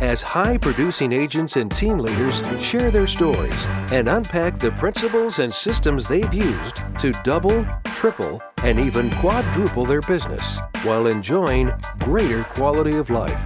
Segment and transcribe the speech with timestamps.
[0.00, 5.52] as high producing agents and team leaders share their stories and unpack the principles and
[5.52, 12.96] systems they've used to double, triple, and even quadruple their business while enjoying greater quality
[12.96, 13.40] of life.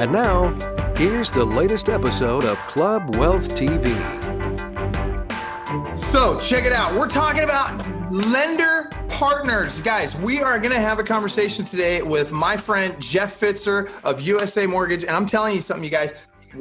[0.00, 0.52] And now,
[0.96, 3.92] here's the latest episode of Club Wealth TV.
[5.96, 6.94] So, check it out.
[6.94, 9.80] We're talking about lender partners.
[9.82, 14.20] Guys, we are going to have a conversation today with my friend Jeff Fitzer of
[14.22, 15.04] USA Mortgage.
[15.04, 16.14] And I'm telling you something, you guys,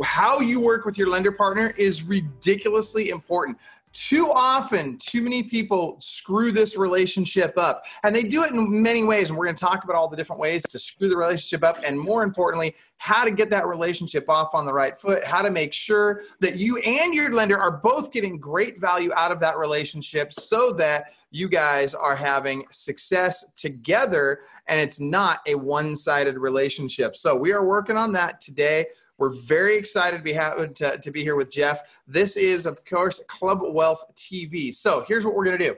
[0.03, 3.57] how you work with your lender partner is ridiculously important.
[3.93, 7.83] Too often, too many people screw this relationship up.
[8.03, 9.29] And they do it in many ways.
[9.29, 11.77] And we're going to talk about all the different ways to screw the relationship up.
[11.83, 15.49] And more importantly, how to get that relationship off on the right foot, how to
[15.49, 19.57] make sure that you and your lender are both getting great value out of that
[19.57, 26.37] relationship so that you guys are having success together and it's not a one sided
[26.37, 27.15] relationship.
[27.15, 28.85] So we are working on that today.
[29.21, 31.83] We're very excited to be to, to be here with Jeff.
[32.07, 34.73] This is, of course, Club Wealth TV.
[34.73, 35.75] So here's what we're going to do.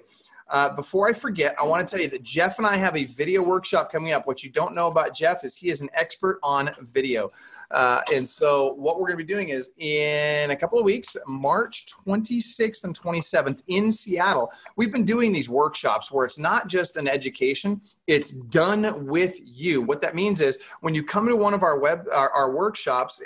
[0.53, 3.05] Uh, before I forget, I want to tell you that Jeff and I have a
[3.05, 4.27] video workshop coming up.
[4.27, 7.31] What you don't know about Jeff is he is an expert on video.
[7.71, 11.17] Uh, and so, what we're going to be doing is in a couple of weeks,
[11.27, 16.97] March 26th and 27th in Seattle, we've been doing these workshops where it's not just
[16.97, 19.81] an education, it's done with you.
[19.81, 23.23] What that means is when you come to one of our web our, our workshops,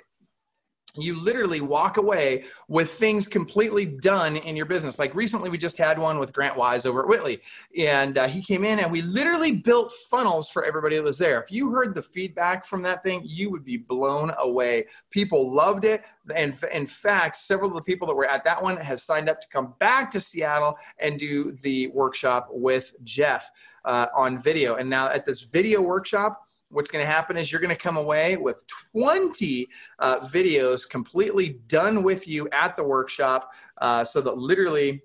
[1.04, 5.00] you literally walk away with things completely done in your business.
[5.00, 7.42] Like recently, we just had one with Grant Wise over at Whitley,
[7.78, 11.42] and uh, he came in and we literally built funnels for everybody that was there.
[11.42, 14.86] If you heard the feedback from that thing, you would be blown away.
[15.10, 16.04] People loved it,
[16.36, 19.42] and in fact, several of the people that were at that one have signed up
[19.42, 23.50] to come back to Seattle and do the workshop with Jeff
[23.86, 24.76] uh, on video.
[24.76, 27.98] And now at this video workshop what's going to happen is you're going to come
[27.98, 28.64] away with
[28.94, 29.68] 20
[30.00, 35.02] uh, videos completely done with you at the workshop uh, so that literally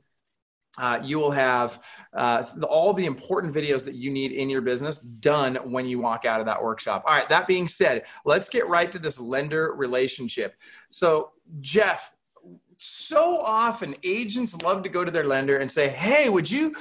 [0.78, 1.82] uh, you will have
[2.14, 6.00] uh, the, all the important videos that you need in your business done when you
[6.00, 7.04] walk out of that workshop.
[7.06, 10.54] All right, that being said, let's get right to this lender relationship.
[10.90, 12.12] So, Jeff,
[12.78, 16.74] so often agents love to go to their lender and say, Hey, would you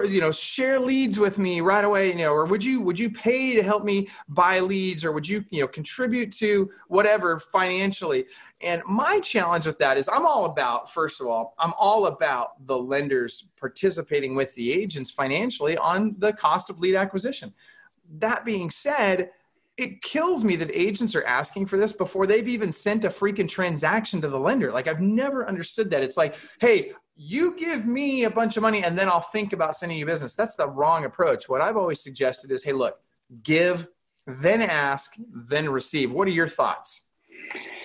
[0.00, 3.10] you know share leads with me right away you know or would you would you
[3.10, 8.24] pay to help me buy leads or would you you know contribute to whatever financially
[8.60, 12.66] and my challenge with that is i'm all about first of all i'm all about
[12.66, 17.52] the lenders participating with the agents financially on the cost of lead acquisition
[18.18, 19.30] that being said
[19.78, 23.48] it kills me that agents are asking for this before they've even sent a freaking
[23.48, 24.70] transaction to the lender.
[24.70, 26.02] Like I've never understood that.
[26.02, 26.92] It's like, hey,
[27.24, 30.34] you give me a bunch of money and then I'll think about sending you business.
[30.34, 31.48] That's the wrong approach.
[31.48, 32.98] What I've always suggested is, hey, look,
[33.44, 33.86] give,
[34.26, 36.10] then ask, then receive.
[36.10, 37.06] What are your thoughts?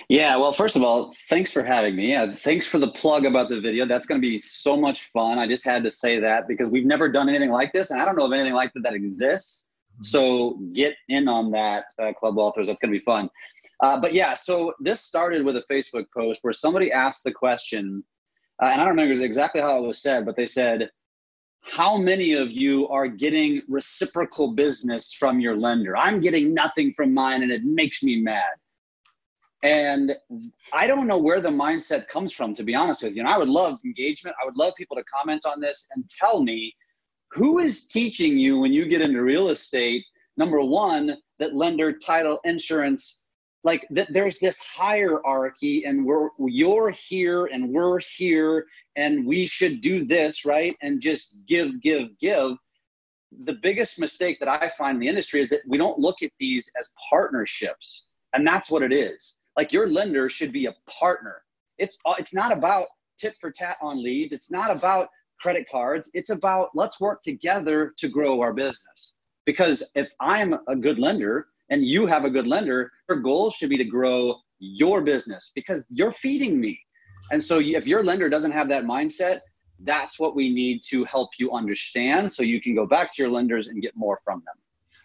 [0.10, 2.12] Yeah, well, first of all, thanks for having me.
[2.12, 3.86] Yeah, thanks for the plug about the video.
[3.86, 5.38] That's going to be so much fun.
[5.38, 8.06] I just had to say that because we've never done anything like this, and I
[8.06, 9.68] don't know of anything like that that exists.
[9.94, 10.04] Mm-hmm.
[10.04, 12.68] So get in on that, uh, Club Authors.
[12.68, 13.30] That's going to be fun.
[13.84, 18.04] Uh, but yeah, so this started with a Facebook post where somebody asked the question,
[18.62, 20.90] uh, and I don't remember exactly how it was said, but they said,
[21.62, 25.98] how many of you are getting reciprocal business from your lender?
[25.98, 28.56] I'm getting nothing from mine and it makes me mad.
[29.64, 30.14] And
[30.72, 33.22] I don't know where the mindset comes from, to be honest with you.
[33.22, 34.36] And I would love engagement.
[34.42, 36.74] I would love people to comment on this and tell me
[37.32, 40.06] who is teaching you when you get into real estate,
[40.38, 43.24] number one, that lender, title, insurance
[43.68, 49.82] like that there's this hierarchy and we're you're here and we're here and we should
[49.82, 50.78] do this right?
[50.82, 52.52] And just give give give.
[53.44, 56.32] The biggest mistake that i find in the industry is that we don't look at
[56.40, 58.08] these as partnerships.
[58.34, 59.36] And that's what it is.
[59.58, 61.42] Like your lender should be a partner.
[61.78, 62.88] It's uh, it's not about
[63.20, 64.32] tit for tat on leads.
[64.32, 65.10] It's not about
[65.42, 66.10] credit cards.
[66.14, 69.16] It's about let's work together to grow our business.
[69.46, 73.70] Because if i'm a good lender and you have a good lender, your goal should
[73.70, 76.80] be to grow your business because you're feeding me.
[77.32, 79.40] And so if your lender doesn't have that mindset,
[79.82, 83.32] that's what we need to help you understand so you can go back to your
[83.32, 84.56] lenders and get more from them.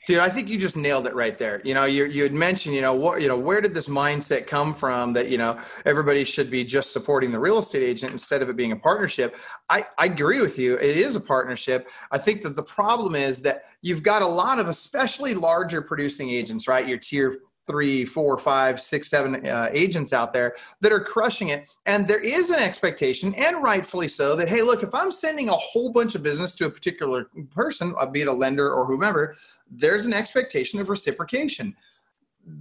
[0.05, 1.63] Dude, I think you just nailed it right there.
[1.65, 4.49] You know, you you had mentioned, you know, what you know, where did this mindset
[4.49, 8.43] come from that you know everybody should be just supporting the real estate agent instead
[8.43, 9.37] of it being a partnership?
[9.71, 10.75] I I agree with you.
[10.75, 11.89] It is a partnership.
[12.11, 16.31] I think that the problem is that you've got a lot of especially larger producing
[16.31, 16.87] agents, right?
[16.87, 21.69] Your tier three, four, five, six, seven uh, agents out there that are crushing it.
[21.87, 25.55] And there is an expectation, and rightfully so, that hey, look, if I'm sending a
[25.55, 29.37] whole bunch of business to a particular person, uh, be it a lender or whomever,
[29.71, 31.75] there's an expectation of reciprocation.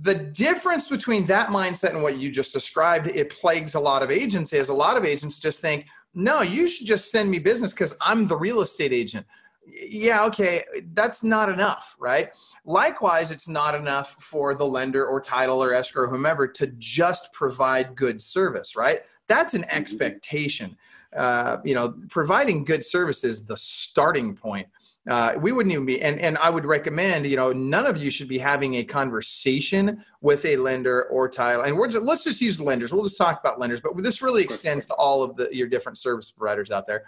[0.04, 4.12] The difference between that mindset and what you just described, it plagues a lot of
[4.12, 4.54] agents.
[4.54, 7.96] Is a lot of agents just think, no, you should just send me business because
[8.00, 9.26] I'm the real estate agent
[9.66, 10.64] yeah, okay,
[10.94, 12.30] that's not enough, right?
[12.66, 17.32] Likewise, it's not enough for the lender or title or escrow, or whomever, to just
[17.34, 19.02] provide good service, right?
[19.28, 20.76] That's an expectation.
[21.16, 24.68] Uh, you know, providing good service is the starting point
[25.10, 28.12] uh, we wouldn't even be and, and i would recommend you know none of you
[28.12, 32.40] should be having a conversation with a lender or title and we're just, let's just
[32.40, 35.50] use lenders we'll just talk about lenders but this really extends to all of the
[35.52, 37.06] your different service providers out there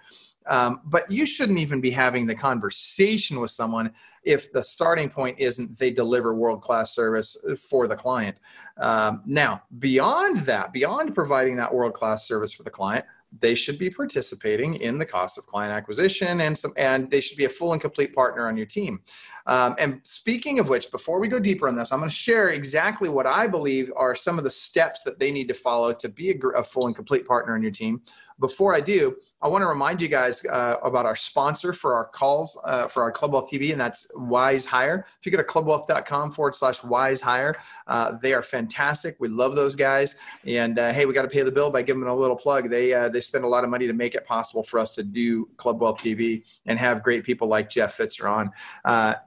[0.48, 3.92] um, but you shouldn't even be having the conversation with someone
[4.24, 7.38] if the starting point isn't they deliver world class service
[7.69, 8.38] for the client.
[8.78, 13.06] Um, now beyond that beyond providing that world class service for the client
[13.40, 17.38] they should be participating in the cost of client acquisition and some and they should
[17.38, 19.01] be a full and complete partner on your team
[19.45, 22.50] um, and speaking of which before we go deeper on this i'm going to share
[22.50, 26.10] exactly what i believe are some of the steps that they need to follow to
[26.10, 28.01] be a, a full and complete partner in your team
[28.40, 32.06] before i do I want to remind you guys uh, about our sponsor for our
[32.06, 35.00] calls uh, for our Club Wealth TV, and that's WizeHire.
[35.19, 37.56] If you go to clubwealth.com forward slash WizeHire,
[37.88, 39.18] uh, they are fantastic.
[39.19, 40.16] We love those guys.
[40.48, 42.69] And uh, hey, we got to pay the bill by giving them a little plug.
[42.69, 45.04] They uh, they spend a lot of money to make it possible for us to
[45.04, 48.50] do Club Wealth TV and have great people like Jeff Fitzer on.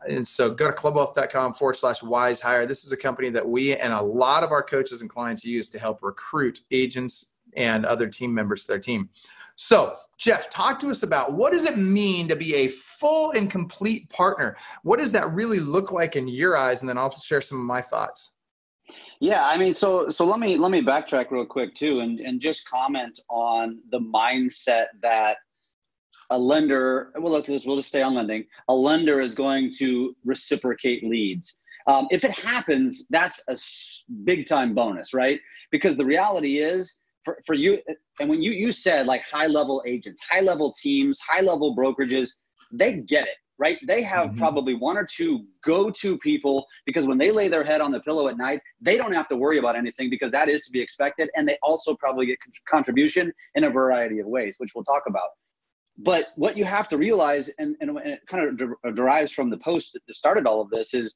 [0.08, 2.66] And so go to clubwealth.com forward slash WizeHire.
[2.66, 5.68] This is a company that we and a lot of our coaches and clients use
[5.70, 9.08] to help recruit agents and other team members to their team.
[9.56, 13.50] So, Jeff, talk to us about what does it mean to be a full and
[13.50, 14.56] complete partner?
[14.82, 16.80] What does that really look like in your eyes?
[16.80, 18.32] And then I'll share some of my thoughts.
[19.18, 22.38] Yeah, I mean, so so let me let me backtrack real quick too, and and
[22.38, 25.38] just comment on the mindset that
[26.30, 27.12] a lender.
[27.18, 28.44] Well, let's just we'll just stay on lending.
[28.68, 31.54] A lender is going to reciprocate leads.
[31.86, 33.56] Um, if it happens, that's a
[34.24, 35.38] big time bonus, right?
[35.70, 37.78] Because the reality is for, for you
[38.20, 42.30] and when you you said like high level agents high level teams high level brokerages
[42.72, 44.38] they get it right they have mm-hmm.
[44.38, 48.28] probably one or two go-to people because when they lay their head on the pillow
[48.28, 51.28] at night they don't have to worry about anything because that is to be expected
[51.36, 52.38] and they also probably get
[52.68, 55.28] contribution in a variety of ways which we'll talk about
[55.98, 59.50] but what you have to realize and, and it kind of de- uh, derives from
[59.50, 61.14] the post that started all of this is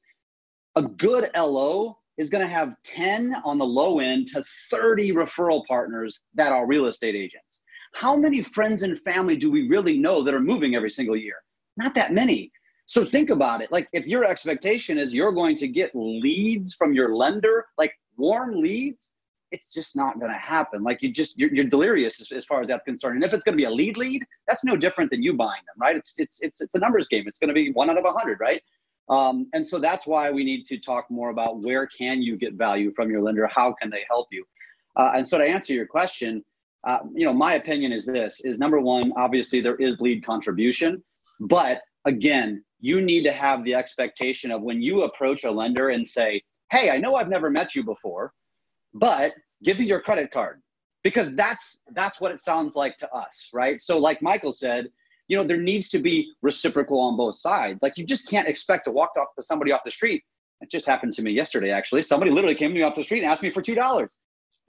[0.75, 5.65] a good lo is going to have 10 on the low end to 30 referral
[5.67, 7.61] partners that are real estate agents.
[7.93, 11.35] How many friends and family do we really know that are moving every single year?
[11.77, 12.51] Not that many.
[12.85, 13.71] So think about it.
[13.71, 18.55] Like if your expectation is you're going to get leads from your lender, like warm
[18.55, 19.11] leads,
[19.51, 20.83] it's just not going to happen.
[20.83, 23.15] Like you just you're, you're delirious as, as, far as that's concerned.
[23.15, 25.61] And if it's going to be a lead lead, that's no different than you buying
[25.67, 25.95] them, right?
[25.95, 27.25] It's it's it's it's a numbers game.
[27.27, 28.61] It's going to be one out of a hundred, right?
[29.09, 32.53] Um, and so that's why we need to talk more about where can you get
[32.53, 33.47] value from your lender?
[33.47, 34.45] How can they help you?
[34.95, 36.43] Uh, and so to answer your question,
[36.87, 41.03] uh, you know, my opinion is this: is number one, obviously there is lead contribution,
[41.41, 46.07] but again, you need to have the expectation of when you approach a lender and
[46.07, 48.33] say, "Hey, I know I've never met you before,
[48.93, 50.61] but give me your credit card,"
[51.03, 53.79] because that's that's what it sounds like to us, right?
[53.81, 54.89] So, like Michael said,
[55.27, 57.81] you know, there needs to be reciprocal on both sides.
[57.81, 60.23] Like you just can't expect to walk off to somebody off the street.
[60.61, 62.01] It just happened to me yesterday, actually.
[62.03, 64.17] Somebody literally came to me off the street and asked me for two dollars.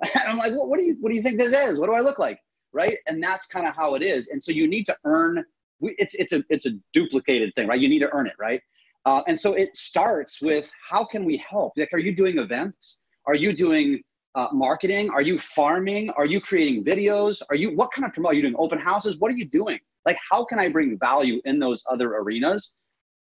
[0.15, 1.79] And I'm like, well, what do you what do you think this is?
[1.79, 2.39] What do I look like?
[2.73, 2.97] Right.
[3.07, 4.29] And that's kind of how it is.
[4.29, 5.45] And so you need to earn
[5.83, 7.81] it's it's a it's a duplicated thing, right?
[7.81, 8.61] You need to earn it, right?
[9.05, 11.73] Uh, and so it starts with how can we help?
[11.77, 13.01] Like, are you doing events?
[13.27, 14.01] Are you doing
[14.35, 15.11] uh, marketing?
[15.11, 16.11] Are you farming?
[16.11, 17.43] Are you creating videos?
[17.51, 18.33] Are you what kind of promote?
[18.33, 19.19] Are you doing open houses?
[19.19, 19.79] What are you doing?
[20.07, 22.73] Like, how can I bring value in those other arenas?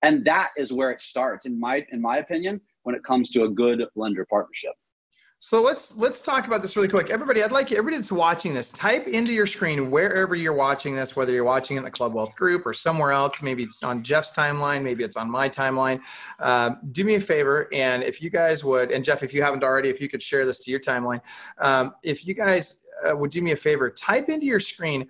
[0.01, 3.43] And that is where it starts, in my in my opinion, when it comes to
[3.43, 4.73] a good lender partnership.
[5.45, 7.11] So let's let's talk about this really quick.
[7.11, 11.15] Everybody, I'd like everybody that's watching this, type into your screen wherever you're watching this,
[11.15, 13.43] whether you're watching in the Club Wealth group or somewhere else.
[13.43, 16.01] Maybe it's on Jeff's timeline, maybe it's on my timeline.
[16.39, 19.63] Um, do me a favor, and if you guys would, and Jeff, if you haven't
[19.63, 21.21] already, if you could share this to your timeline,
[21.59, 25.07] um, if you guys uh, would do me a favor, type into your screen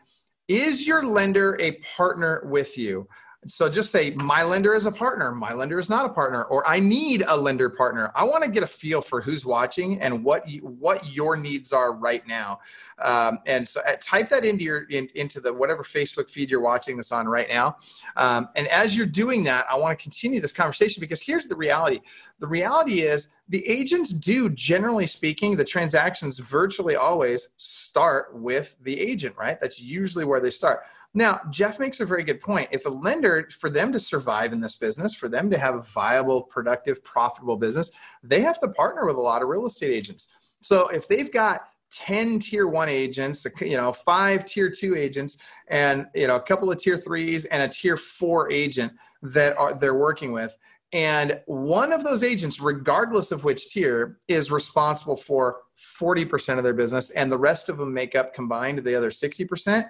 [0.49, 3.07] is your lender a partner with you?
[3.47, 6.67] So just say, my lender is a partner, my lender is not a partner, or
[6.67, 8.11] I need a lender partner.
[8.15, 11.71] I want to get a feel for who's watching and what you, what your needs
[11.71, 12.59] are right now.
[12.99, 16.61] Um, and so uh, type that into your in, into the whatever Facebook feed you're
[16.61, 17.77] watching this on right now.
[18.15, 21.55] Um, and as you're doing that, I want to continue this conversation because here's the
[21.55, 21.99] reality.
[22.39, 28.99] The reality is the agents do generally speaking the transactions virtually always start with the
[28.99, 30.81] agent right that's usually where they start
[31.15, 34.59] now jeff makes a very good point if a lender for them to survive in
[34.59, 37.89] this business for them to have a viable productive profitable business
[38.23, 40.27] they have to partner with a lot of real estate agents
[40.61, 45.37] so if they've got 10 tier one agents, you know, five tier two agents,
[45.69, 48.91] and you know, a couple of tier threes and a tier four agent
[49.21, 50.57] that are they're working with.
[50.91, 55.57] And one of those agents, regardless of which tier, is responsible for
[55.99, 59.85] 40% of their business, and the rest of them make up combined the other 60%.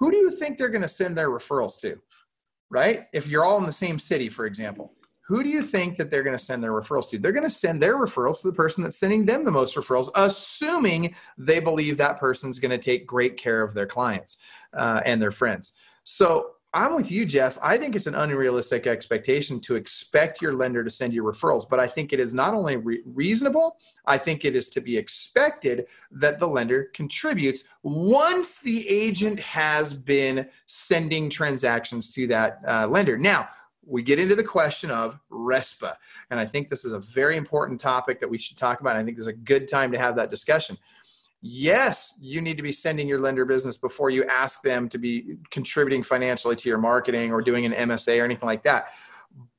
[0.00, 2.00] Who do you think they're going to send their referrals to?
[2.70, 3.02] Right?
[3.12, 4.94] If you're all in the same city, for example,
[5.30, 7.18] who do you think that they're going to send their referrals to?
[7.18, 10.08] They're going to send their referrals to the person that's sending them the most referrals,
[10.16, 14.38] assuming they believe that person's going to take great care of their clients
[14.76, 15.72] uh, and their friends.
[16.02, 17.58] So I'm with you, Jeff.
[17.62, 21.80] I think it's an unrealistic expectation to expect your lender to send you referrals, but
[21.80, 25.86] I think it is not only re- reasonable, I think it is to be expected
[26.12, 33.18] that the lender contributes once the agent has been sending transactions to that uh, lender.
[33.18, 33.48] Now,
[33.84, 35.96] we get into the question of RESPA,
[36.30, 38.96] and I think this is a very important topic that we should talk about.
[38.96, 40.78] I think this is a good time to have that discussion
[41.42, 45.36] yes, you need to be sending your lender business before you ask them to be
[45.50, 48.88] contributing financially to your marketing or doing an MSA or anything like that.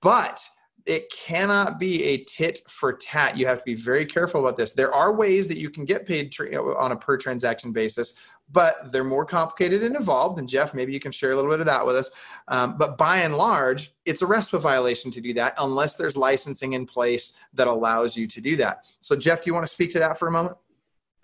[0.02, 0.48] But
[0.86, 3.38] it cannot be a tit for tat.
[3.38, 4.72] You have to be very careful about this.
[4.72, 6.36] There are ways that you can get paid
[6.78, 8.14] on a per transaction basis,
[8.52, 10.40] but they're more complicated and involved.
[10.40, 12.10] And Jeff, maybe you can share a little bit of that with us.
[12.48, 16.74] Um, but by and large, it's a RESPA violation to do that unless there's licensing
[16.74, 18.86] in place that allows you to do that.
[19.02, 20.58] So, Jeff, do you want to speak to that for a moment?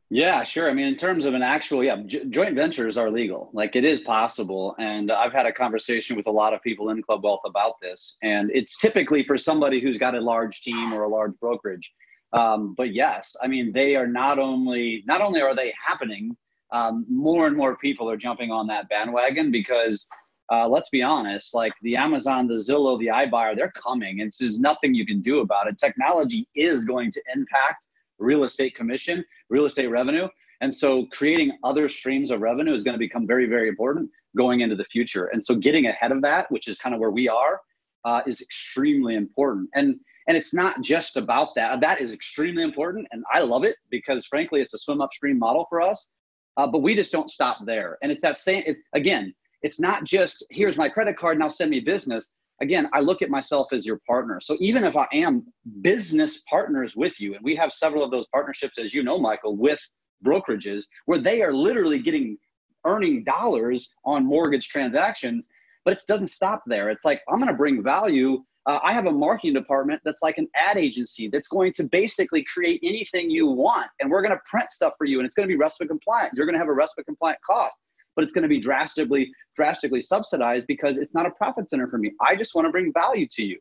[0.10, 0.70] Yeah, sure.
[0.70, 1.98] I mean, in terms of an actual, yeah,
[2.30, 3.50] joint ventures are legal.
[3.54, 4.74] Like it is possible.
[4.80, 8.16] And I've had a conversation with a lot of people in Club Wealth about this.
[8.24, 11.92] And it's typically for somebody who's got a large team or a large brokerage.
[12.32, 16.38] Um, but yes, I mean, they are not only, not only are they happening,
[16.72, 20.08] um, more and more people are jumping on that bandwagon because
[20.52, 24.22] uh, let's be honest, like the Amazon, the Zillow, the iBuyer, they're coming.
[24.22, 25.78] And there's nothing you can do about it.
[25.78, 27.88] Technology is going to impact
[28.20, 30.28] real estate commission, real estate revenue.
[30.62, 34.62] And so creating other streams of revenue is going to become very, very important going
[34.62, 35.26] into the future.
[35.28, 37.62] And so getting ahead of that, which is kind of where we are,
[38.06, 39.70] uh, is extremely important.
[39.76, 41.80] And and it's not just about that.
[41.80, 45.66] That is extremely important, and I love it because frankly, it's a swim upstream model
[45.70, 46.10] for us.
[46.58, 47.98] Uh, but we just don't stop there.
[48.02, 48.64] And it's that same.
[48.66, 52.30] It, again, it's not just here's my credit card now send me business
[52.62, 54.40] again, I look at myself as your partner.
[54.42, 55.46] So even if I am
[55.82, 59.56] business partners with you, and we have several of those partnerships, as you know, Michael,
[59.56, 59.80] with
[60.26, 62.38] brokerages where they are literally getting
[62.86, 65.48] earning dollars on mortgage transactions,
[65.86, 66.90] but it doesn't stop there.
[66.90, 68.44] It's like, I'm going to bring value.
[68.66, 72.44] Uh, I have a marketing department that's like an ad agency that's going to basically
[72.44, 73.88] create anything you want.
[74.00, 76.34] And we're going to print stuff for you, and it's going to be RESPA compliant.
[76.36, 77.78] You're going to have a RESPA compliant cost
[78.18, 82.00] but it's going to be drastically drastically subsidized because it's not a profit center for
[82.00, 82.12] me.
[82.20, 83.60] I just want to bring value to you.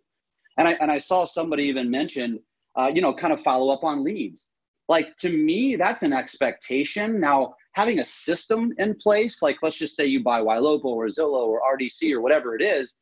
[0.56, 2.40] And I and I saw somebody even mention,
[2.76, 4.48] uh, you know, kind of follow up on leads.
[4.88, 7.20] Like to me, that's an expectation.
[7.20, 11.46] Now, having a system in place, like let's just say you buy Ylopo or Zillow
[11.46, 12.94] or RDC or whatever it is,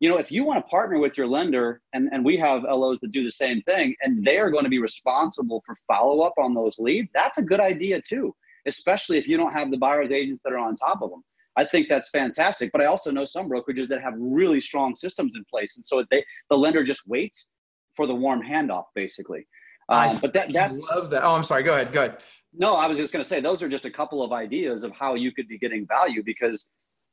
[0.00, 3.00] you know, if you want to partner with your lender, and, and we have LOs
[3.00, 6.54] that do the same thing, and they're going to be responsible for follow up on
[6.54, 8.34] those leads, that's a good idea too
[8.66, 11.22] especially if you don't have the buyer's agents that are on top of them.
[11.56, 12.70] I think that's fantastic.
[12.72, 16.04] But I also know some brokerages that have really strong systems in place, and so
[16.10, 17.48] they the lender just waits
[17.94, 19.46] for the warm handoff, basically.
[19.88, 21.22] Um, but that that's I love that.
[21.24, 21.62] Oh, I'm sorry.
[21.62, 21.92] Go ahead.
[21.92, 22.18] Go ahead.
[22.54, 24.92] No, I was just going to say those are just a couple of ideas of
[24.92, 26.68] how you could be getting value because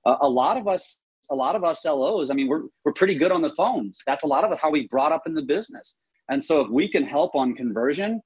[0.06, 0.98] uh, a lot of us,
[1.32, 4.00] a lot of us LOs, I mean, we're we're pretty good on the phones.
[4.06, 5.98] That's a lot of how we brought up in the business.
[6.30, 8.22] And so if we can help on conversion,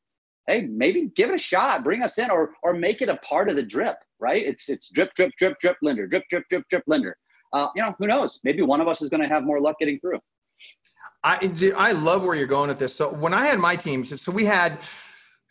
[0.48, 3.50] hey, maybe give it a shot, bring us in, or or make it a part
[3.50, 4.44] of the drip, right?
[4.46, 7.18] It's it's drip, drip, drip, drip, lender, drip, drip, drip, drip, lender.
[7.54, 8.40] Uh, you know, who knows?
[8.44, 10.20] Maybe one of us is going to have more luck getting through.
[11.24, 12.96] I I love where you're going with this.
[12.96, 14.80] So when I had my team, so we had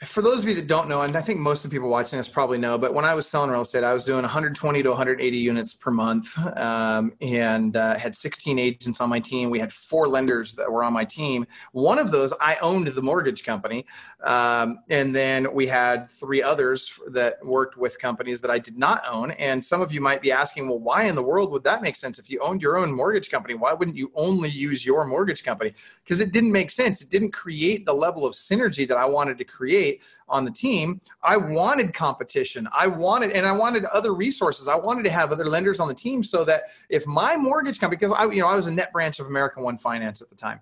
[0.04, 2.18] for those of you that don't know, and I think most of the people watching
[2.18, 4.88] this probably know, but when I was selling real estate, I was doing 120 to
[4.88, 9.48] 180 units per month, um, and uh, had 16 agents on my team.
[9.48, 11.46] We had four lenders that were on my team.
[11.72, 13.86] One of those, I owned the mortgage company,
[14.24, 19.04] um, and then we had three others that worked with companies that I did not
[19.08, 19.30] own.
[19.32, 21.96] And some of you might be asking, well, why in the world would that make
[21.96, 22.18] sense?
[22.18, 25.74] If you owned your own mortgage company, why wouldn't you only use your mortgage company?
[26.02, 27.00] Because it didn't make sense.
[27.02, 29.91] It didn't create the level of synergy that I wanted to create
[30.28, 31.00] on the team.
[31.22, 32.68] I wanted competition.
[32.72, 34.68] I wanted, and I wanted other resources.
[34.68, 37.98] I wanted to have other lenders on the team so that if my mortgage company,
[37.98, 40.36] because I, you know, I was a net branch of American One Finance at the
[40.36, 40.60] time,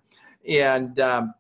[0.49, 1.35] and um,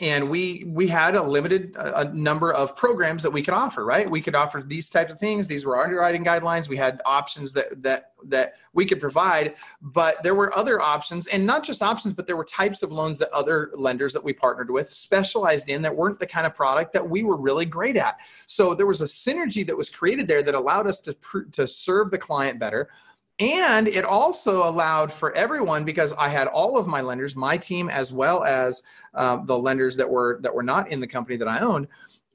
[0.00, 4.10] and we we had a limited a number of programs that we could offer right?
[4.10, 5.46] We could offer these types of things.
[5.46, 6.68] These were underwriting guidelines.
[6.68, 9.54] We had options that that that we could provide.
[9.82, 13.18] But there were other options and not just options but there were types of loans
[13.18, 16.92] that other lenders that we partnered with specialized in that weren't the kind of product
[16.92, 18.18] that we were really great at.
[18.46, 21.16] So there was a synergy that was created there that allowed us to
[21.52, 22.88] to serve the client better.
[23.40, 27.88] And it also allowed for everyone because I had all of my lenders, my team,
[27.88, 28.82] as well as
[29.14, 31.88] um, the lenders that were that were not in the company that I owned,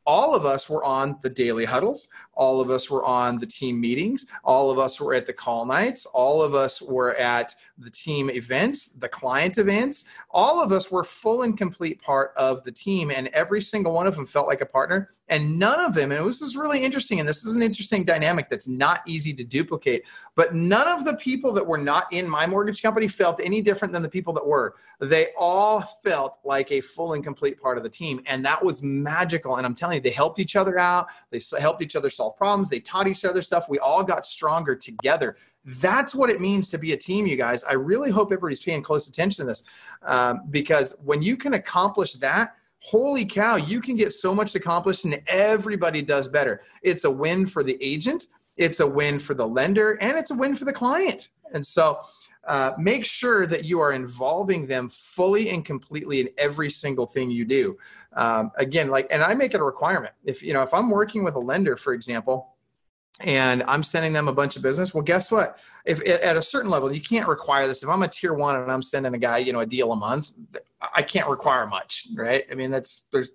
[0.10, 2.08] all of us were on the daily huddles.
[2.34, 4.26] All of us were on the team meetings.
[4.44, 6.08] All of us were at the call nights.
[6.08, 10.06] All of us were at the team events, the client events.
[10.32, 14.08] All of us were full and complete part of the team, and every single one
[14.08, 15.12] of them felt like a partner.
[15.30, 18.50] And none of them, and this is really interesting, and this is an interesting dynamic
[18.50, 20.04] that's not easy to duplicate,
[20.36, 23.94] but none of the people that were not in my mortgage company felt any different
[23.94, 24.76] than the people that were.
[25.00, 28.22] They all felt like a full and complete part of the team.
[28.26, 29.58] And that was magical.
[29.58, 32.70] And I'm telling you, they helped each other out, they helped each other solve problems,
[32.70, 33.70] they taught each other stuff.
[33.70, 35.38] We all got stronger together.
[35.66, 37.64] That's what it means to be a team, you guys.
[37.64, 39.64] I really hope everybody's paying close attention to this
[40.04, 45.06] um, because when you can accomplish that, holy cow, you can get so much accomplished
[45.06, 46.62] and everybody does better.
[46.82, 50.36] It's a win for the agent, it's a win for the lender, and it's a
[50.36, 51.30] win for the client.
[51.54, 52.00] And so,
[52.48, 57.30] uh, make sure that you are involving them fully and completely in every single thing
[57.30, 57.78] you do.
[58.14, 60.14] Um, again, like, and I make it a requirement.
[60.24, 62.56] If you know, if I'm working with a lender, for example,
[63.22, 64.94] and I'm sending them a bunch of business.
[64.94, 65.60] Well, guess what?
[65.86, 67.84] If at a certain level, you can't require this.
[67.84, 69.96] If I'm a tier one and I'm sending a guy, you know, a deal a
[69.96, 70.34] month,
[70.96, 72.46] I can't require much, right?
[72.52, 73.32] I mean, that's there's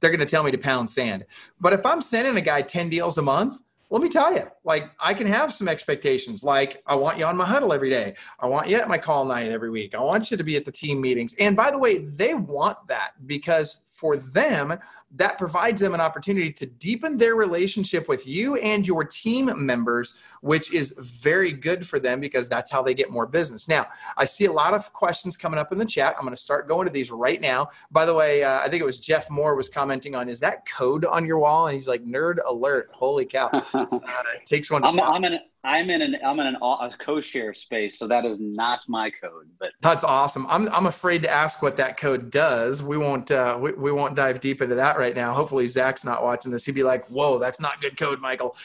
[0.00, 1.24] they're going to tell me to pound sand.
[1.60, 4.90] But if I'm sending a guy 10 deals a month, let me tell you, like
[5.00, 6.42] I can have some expectations.
[6.44, 8.14] Like I want you on my huddle every day.
[8.38, 9.94] I want you at my call night every week.
[9.94, 11.34] I want you to be at the team meetings.
[11.38, 14.78] And by the way, they want that because for them,
[15.16, 20.14] that provides them an opportunity to deepen their relationship with you and your team members,
[20.40, 23.66] which is very good for them because that's how they get more business.
[23.66, 26.14] Now, I see a lot of questions coming up in the chat.
[26.16, 27.70] I'm going to start going to these right now.
[27.90, 30.68] By the way, uh, I think it was Jeff Moore was commenting on, is that
[30.68, 31.66] code on your wall?
[31.66, 32.90] And he's like, nerd alert.
[32.92, 33.50] Holy cow.
[34.08, 37.54] Uh, takes one to I'm, I'm, in, I'm in an, I'm in an, a co-share
[37.54, 37.98] space.
[37.98, 40.46] So that is not my code, but that's awesome.
[40.48, 42.82] I'm, I'm afraid to ask what that code does.
[42.82, 45.34] We won't, uh, we, we won't dive deep into that right now.
[45.34, 46.64] Hopefully Zach's not watching this.
[46.64, 48.56] He'd be like, whoa, that's not good code, Michael.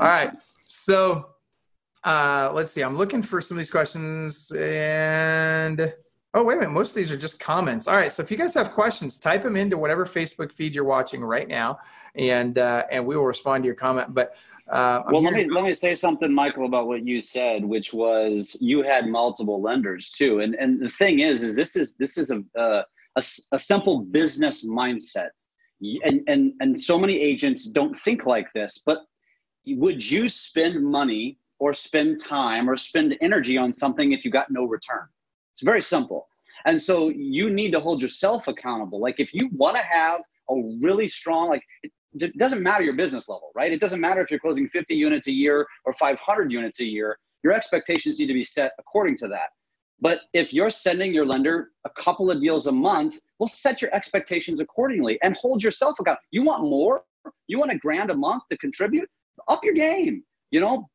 [0.00, 0.30] All right.
[0.66, 1.30] So
[2.04, 2.82] uh, let's see.
[2.82, 5.92] I'm looking for some of these questions and
[6.34, 6.72] oh, wait a minute.
[6.72, 7.88] Most of these are just comments.
[7.88, 8.12] All right.
[8.12, 11.48] So if you guys have questions, type them into whatever Facebook feed you're watching right
[11.48, 11.78] now
[12.14, 14.14] and, uh, and we will respond to your comment.
[14.14, 14.36] But
[14.70, 18.56] uh, well, let me let me say something, Michael, about what you said, which was
[18.60, 22.30] you had multiple lenders too, and and the thing is, is this is this is
[22.30, 22.82] a uh,
[23.16, 25.30] a, a simple business mindset.
[26.04, 28.98] And, and, and so many agents don't think like this, but
[29.66, 34.50] would you spend money or spend time or spend energy on something if you got
[34.50, 35.06] no return?
[35.52, 36.28] It's very simple.
[36.66, 39.00] And so you need to hold yourself accountable.
[39.00, 40.20] Like if you want to have
[40.50, 41.62] a really strong, like
[42.14, 43.72] it doesn't matter your business level, right?
[43.72, 47.18] It doesn't matter if you're closing 50 units a year or 500 units a year.
[47.42, 49.50] Your expectations need to be set according to that.
[50.00, 53.94] But if you're sending your lender a couple of deals a month, well, set your
[53.94, 56.22] expectations accordingly and hold yourself accountable.
[56.30, 57.02] You want more?
[57.48, 59.08] You want a grand a month to contribute?
[59.48, 60.22] Up your game.
[60.50, 60.88] You know,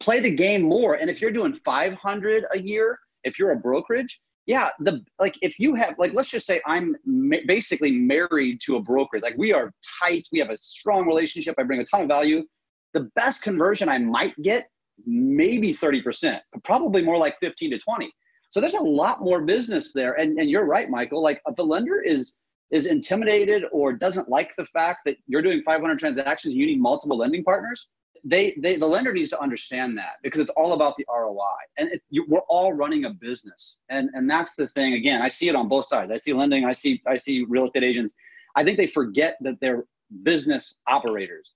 [0.00, 0.94] play the game more.
[0.94, 5.58] And if you're doing 500 a year, if you're a brokerage, yeah, the like if
[5.58, 9.18] you have like let's just say I'm ma- basically married to a broker.
[9.20, 10.28] Like we are tight.
[10.32, 11.54] We have a strong relationship.
[11.58, 12.42] I bring a ton of value.
[12.92, 14.68] The best conversion I might get
[15.06, 18.12] maybe 30%, probably more like 15 to 20.
[18.50, 20.14] So there's a lot more business there.
[20.14, 21.22] And, and you're right, Michael.
[21.22, 22.34] Like if lender is
[22.70, 27.16] is intimidated or doesn't like the fact that you're doing 500 transactions, you need multiple
[27.18, 27.86] lending partners.
[28.24, 31.38] They, they the lender needs to understand that because it's all about the ROI.
[31.76, 34.94] And it, you, we're all running a business, and and that's the thing.
[34.94, 36.10] Again, I see it on both sides.
[36.10, 36.64] I see lending.
[36.64, 38.14] I see I see real estate agents.
[38.56, 39.84] I think they forget that they're
[40.22, 41.54] business operators.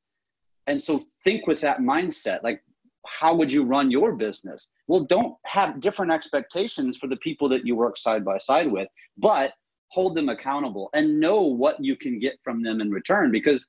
[0.66, 2.42] And so think with that mindset.
[2.42, 2.62] Like,
[3.08, 4.70] how would you run your business?
[4.86, 8.88] Well, don't have different expectations for the people that you work side by side with,
[9.16, 9.52] but
[9.88, 13.66] hold them accountable and know what you can get from them in return because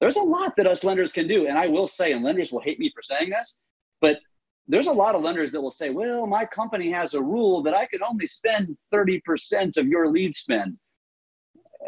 [0.00, 1.46] there's a lot that us lenders can do.
[1.46, 3.56] And I will say, and lenders will hate me for saying this,
[4.00, 4.18] but
[4.68, 7.74] there's a lot of lenders that will say, well, my company has a rule that
[7.74, 10.76] I can only spend 30% of your lead spend.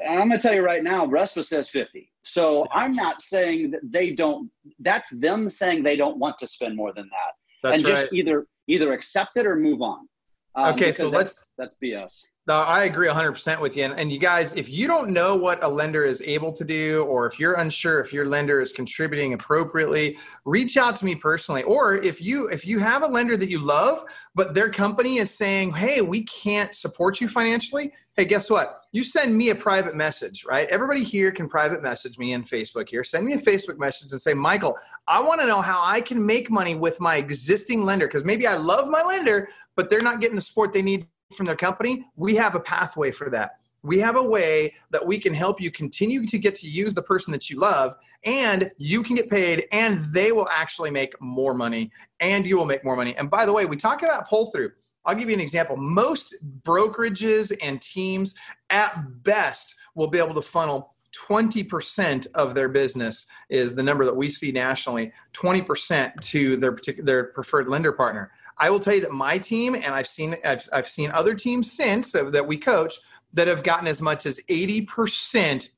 [0.02, 2.10] And I'm going to tell you right now, RESPA says 50.
[2.24, 6.76] So I'm not saying that they don't, that's them saying they don't want to spend
[6.76, 7.32] more than that.
[7.62, 8.12] That's and just right.
[8.12, 10.08] either either accept it or move on.
[10.54, 12.22] Um, okay, so let's that's BS.
[12.46, 13.84] No, I agree 100% with you.
[13.84, 17.04] And, and, you guys, if you don't know what a lender is able to do,
[17.04, 21.62] or if you're unsure if your lender is contributing appropriately, reach out to me personally.
[21.62, 24.04] Or if you if you have a lender that you love,
[24.34, 28.82] but their company is saying, "Hey, we can't support you financially," hey, guess what?
[28.92, 30.68] You send me a private message, right?
[30.68, 33.02] Everybody here can private message me in Facebook here.
[33.02, 34.78] Send me a Facebook message and say, Michael,
[35.08, 38.46] I want to know how I can make money with my existing lender because maybe
[38.46, 42.06] I love my lender, but they're not getting the support they need from their company,
[42.16, 43.60] we have a pathway for that.
[43.82, 47.02] We have a way that we can help you continue to get to use the
[47.02, 51.52] person that you love, and you can get paid, and they will actually make more
[51.52, 53.14] money, and you will make more money.
[53.16, 54.70] And by the way, we talk about pull through.
[55.04, 55.76] I'll give you an example.
[55.76, 58.34] Most brokerages and teams,
[58.70, 60.94] at best, will be able to funnel
[61.28, 67.06] 20% of their business is the number that we see nationally 20% to their particular
[67.06, 70.68] their preferred lender partner I will tell you that my team, and I've seen I've,
[70.72, 72.94] I've seen other teams since that we coach
[73.32, 75.68] that have gotten as much as 80%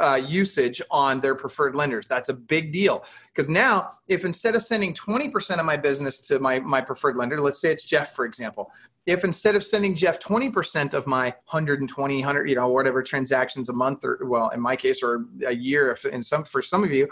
[0.00, 2.06] uh, usage on their preferred lenders.
[2.06, 6.38] That's a big deal because now, if instead of sending 20% of my business to
[6.38, 8.70] my, my preferred lender, let's say it's Jeff, for example,
[9.06, 13.72] if instead of sending Jeff 20% of my 120, 100, you know, whatever transactions a
[13.72, 16.92] month or, well, in my case, or a year, if in some, for some of
[16.92, 17.08] you,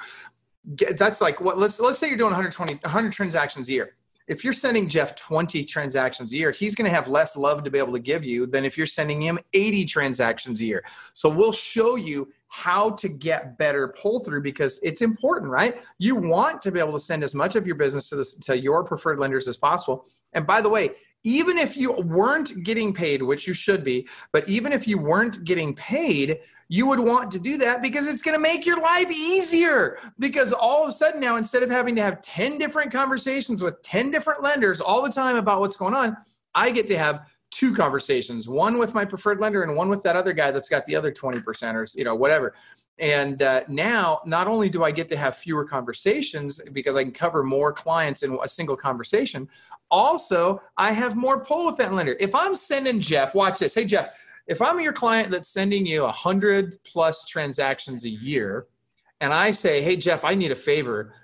[0.96, 4.52] that's like what, let's, let's say you're doing 120, 100 transactions a year if you're
[4.52, 7.92] sending Jeff 20 transactions a year, he's going to have less love to be able
[7.92, 10.84] to give you than if you're sending him 80 transactions a year.
[11.12, 15.82] So we'll show you how to get better pull through because it's important, right?
[15.98, 18.84] You want to be able to send as much of your business to to your
[18.84, 20.06] preferred lenders as possible.
[20.32, 20.92] And by the way,
[21.24, 25.42] even if you weren't getting paid, which you should be, but even if you weren't
[25.44, 29.10] getting paid, you would want to do that because it's going to make your life
[29.10, 29.98] easier.
[30.18, 33.80] Because all of a sudden now, instead of having to have 10 different conversations with
[33.82, 36.16] 10 different lenders all the time about what's going on,
[36.54, 40.16] I get to have two conversations one with my preferred lender and one with that
[40.16, 42.54] other guy that's got the other 20% or, you know, whatever.
[42.98, 47.12] And uh, now, not only do I get to have fewer conversations because I can
[47.12, 49.48] cover more clients in a single conversation,
[49.90, 52.16] also I have more pull with that lender.
[52.20, 53.74] If I'm sending Jeff, watch this.
[53.74, 54.10] Hey, Jeff,
[54.46, 58.66] if I'm your client that's sending you a hundred plus transactions a year,
[59.20, 61.14] and I say, "Hey Jeff, I need a favor,"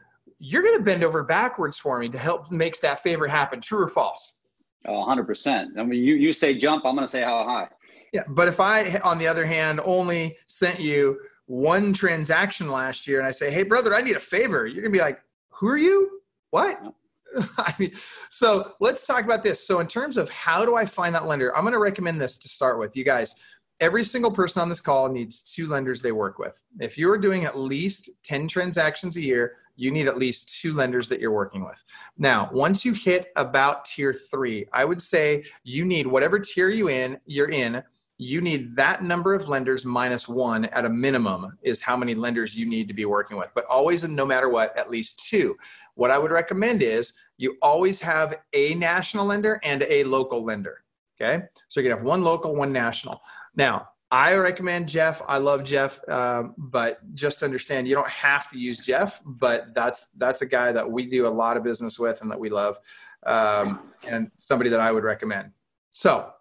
[0.40, 3.61] you're going to bend over backwards for me to help make that favor happen.
[3.61, 4.38] True or false?
[4.87, 5.78] Oh, 100%.
[5.78, 7.68] I mean, you, you say jump, I'm going to say how high.
[8.14, 8.22] Yeah.
[8.28, 13.26] But if I, on the other hand, only sent you one transaction last year and
[13.26, 15.76] I say, hey, brother, I need a favor, you're going to be like, who are
[15.76, 16.20] you?
[16.50, 16.80] What?
[17.58, 17.90] I mean,
[18.28, 19.66] so let's talk about this.
[19.66, 22.36] So, in terms of how do I find that lender, I'm going to recommend this
[22.36, 22.96] to start with.
[22.96, 23.34] You guys,
[23.80, 26.60] every single person on this call needs two lenders they work with.
[26.78, 31.08] If you're doing at least 10 transactions a year, you need at least two lenders
[31.08, 31.82] that you're working with.
[32.16, 36.88] Now, once you hit about tier three, I would say you need whatever tier you
[36.88, 37.82] in, you're in,
[38.20, 42.54] you need that number of lenders minus one at a minimum is how many lenders
[42.54, 43.48] you need to be working with.
[43.54, 45.56] But always, and no matter what, at least two.
[45.94, 50.85] What I would recommend is you always have a national lender and a local lender.
[51.18, 51.44] Okay.
[51.68, 53.22] So you can have one local, one national.
[53.56, 55.22] Now, I recommend Jeff.
[55.26, 59.22] I love Jeff, um, but just understand you don't have to use Jeff.
[59.24, 62.38] But that's that's a guy that we do a lot of business with and that
[62.38, 62.76] we love,
[63.24, 65.52] um, and somebody that I would recommend.
[65.90, 66.35] So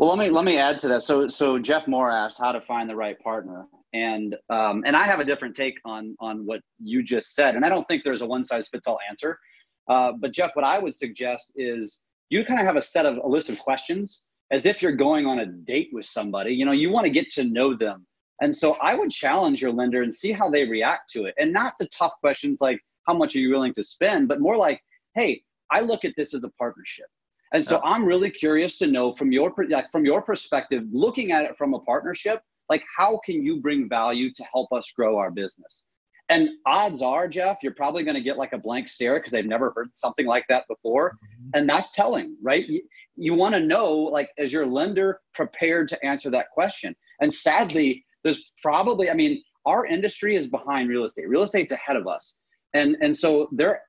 [0.00, 1.02] well, let me let me add to that.
[1.02, 5.04] So so Jeff Moore asked how to find the right partner, and um, and I
[5.04, 8.22] have a different take on on what you just said, and I don't think there's
[8.22, 9.38] a one size fits all answer.
[9.90, 13.18] Uh, but Jeff, what I would suggest is you kind of have a set of
[13.18, 16.54] a list of questions as if you're going on a date with somebody.
[16.54, 18.06] You know, you want to get to know them,
[18.40, 21.52] and so I would challenge your lender and see how they react to it, and
[21.52, 24.80] not the tough questions like how much are you willing to spend, but more like,
[25.14, 27.08] hey, I look at this as a partnership
[27.52, 31.44] and so I'm really curious to know from your like from your perspective, looking at
[31.44, 35.30] it from a partnership, like how can you bring value to help us grow our
[35.30, 35.82] business?
[36.30, 39.44] And odds are, Jeff, you're probably going to get like a blank stare because they've
[39.44, 41.10] never heard something like that before.
[41.10, 41.50] Mm-hmm.
[41.54, 42.64] And that's telling, right?
[42.68, 42.82] You,
[43.16, 46.94] you want to know, like, is your lender prepared to answer that question?
[47.20, 51.28] And sadly, there's probably, I mean, our industry is behind real estate.
[51.28, 52.36] Real estate's ahead of us.
[52.74, 53.82] And, and so there,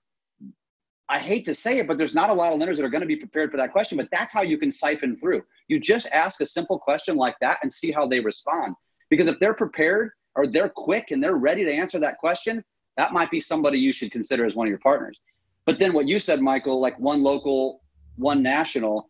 [1.11, 3.01] I hate to say it, but there's not a lot of lenders that are going
[3.01, 3.97] to be prepared for that question.
[3.97, 5.43] But that's how you can siphon through.
[5.67, 8.75] You just ask a simple question like that and see how they respond.
[9.09, 12.63] Because if they're prepared or they're quick and they're ready to answer that question,
[12.95, 15.19] that might be somebody you should consider as one of your partners.
[15.65, 17.81] But then what you said, Michael, like one local,
[18.15, 19.09] one national,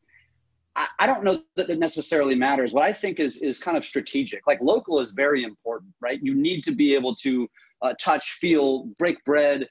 [0.75, 2.73] I, I don't know that it necessarily matters.
[2.73, 4.47] What I think is is kind of strategic.
[4.47, 6.19] Like local is very important, right?
[6.21, 7.47] You need to be able to
[7.83, 9.67] uh, touch, feel, break bread,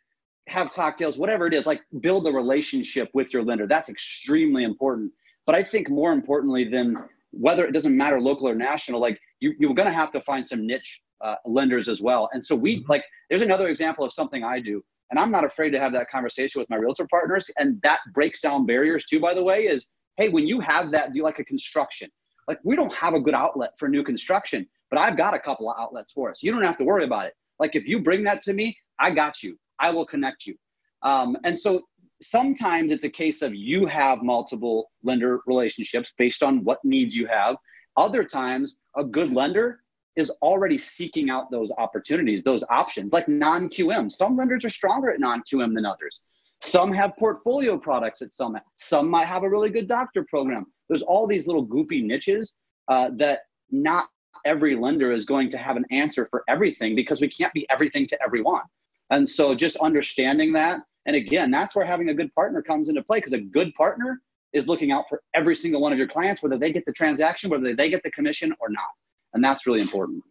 [0.48, 3.66] have cocktails, whatever it is, like build a relationship with your lender.
[3.66, 5.12] That's extremely important.
[5.46, 6.96] But I think more importantly than
[7.32, 10.46] whether it doesn't matter local or national, like you, you're going to have to find
[10.46, 12.28] some niche uh, lenders as well.
[12.32, 12.90] And so we mm-hmm.
[12.90, 14.82] like, there's another example of something I do.
[15.10, 17.50] And I'm not afraid to have that conversation with my realtor partners.
[17.58, 21.12] And that breaks down barriers too, by the way, is hey, when you have that,
[21.12, 22.10] do like a construction?
[22.46, 25.70] Like we don't have a good outlet for new construction, but I've got a couple
[25.70, 26.42] of outlets for us.
[26.42, 27.34] You don't have to worry about it.
[27.58, 29.56] Like if you bring that to me, I got you.
[29.80, 30.56] I will connect you.
[31.02, 31.82] Um, and so
[32.22, 37.26] sometimes it's a case of you have multiple lender relationships based on what needs you
[37.26, 37.56] have.
[37.96, 39.80] Other times, a good lender
[40.16, 44.10] is already seeking out those opportunities, those options, like non QM.
[44.10, 46.20] Some lenders are stronger at non QM than others.
[46.60, 48.58] Some have portfolio products at some.
[48.74, 50.66] Some might have a really good doctor program.
[50.88, 52.54] There's all these little goofy niches
[52.88, 53.40] uh, that
[53.70, 54.08] not
[54.44, 58.06] every lender is going to have an answer for everything because we can't be everything
[58.08, 58.62] to everyone.
[59.10, 60.80] And so just understanding that.
[61.06, 64.20] And again, that's where having a good partner comes into play because a good partner
[64.52, 67.50] is looking out for every single one of your clients, whether they get the transaction,
[67.50, 68.88] whether they get the commission or not.
[69.32, 70.22] And that's really important.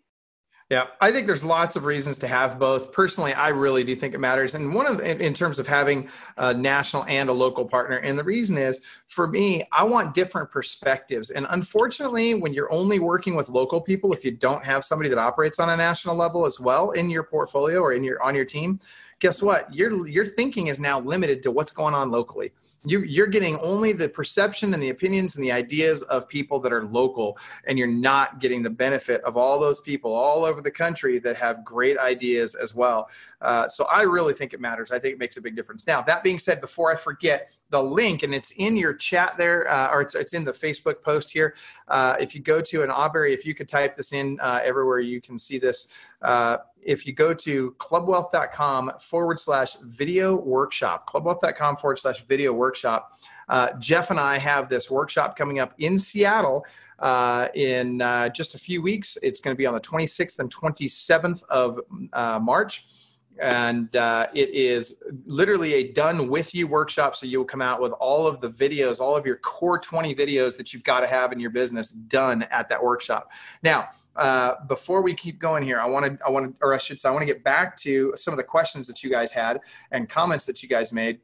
[0.70, 2.92] Yeah, I think there's lots of reasons to have both.
[2.92, 6.08] Personally, I really do think it matters, and one of in, in terms of having
[6.38, 7.98] a national and a local partner.
[7.98, 11.32] And the reason is, for me, I want different perspectives.
[11.32, 15.18] And unfortunately, when you're only working with local people, if you don't have somebody that
[15.18, 18.46] operates on a national level as well in your portfolio or in your on your
[18.46, 18.80] team,
[19.18, 19.74] guess what?
[19.74, 22.52] Your your thinking is now limited to what's going on locally
[22.86, 26.72] you, you're getting only the perception and the opinions and the ideas of people that
[26.72, 30.72] are local and you're not getting the benefit of all those people all over the
[30.72, 33.10] country that have great ideas as well.
[33.42, 34.92] Uh, so i really think it matters.
[34.92, 35.86] I think it makes a big difference.
[35.86, 39.70] Now that being said before i forget the link and it's in your chat there
[39.72, 41.56] uh, or it's, it's in the facebook post here.
[41.88, 45.00] Uh, if you go to an aubrey if you could type this in uh, everywhere
[45.00, 45.90] you can see this
[46.22, 53.20] uh, if you go to clubwealth.com forward slash video workshop clubwealth.com forward slash video workshop
[53.50, 56.66] uh, jeff and i have this workshop coming up in seattle
[57.00, 58.00] uh, in
[58.34, 59.18] just a few weeks.
[59.24, 61.80] It's going to be on the 26th and 27th of
[62.44, 62.86] march
[63.40, 67.92] and uh, it is literally a done with you workshop so you'll come out with
[67.94, 71.32] all of the videos all of your core 20 videos that you've got to have
[71.32, 73.32] in your business done at that workshop
[73.64, 76.78] now uh, before we keep going here i want to i want to or i
[76.78, 79.32] should say i want to get back to some of the questions that you guys
[79.32, 79.60] had
[79.92, 81.20] and comments that you guys made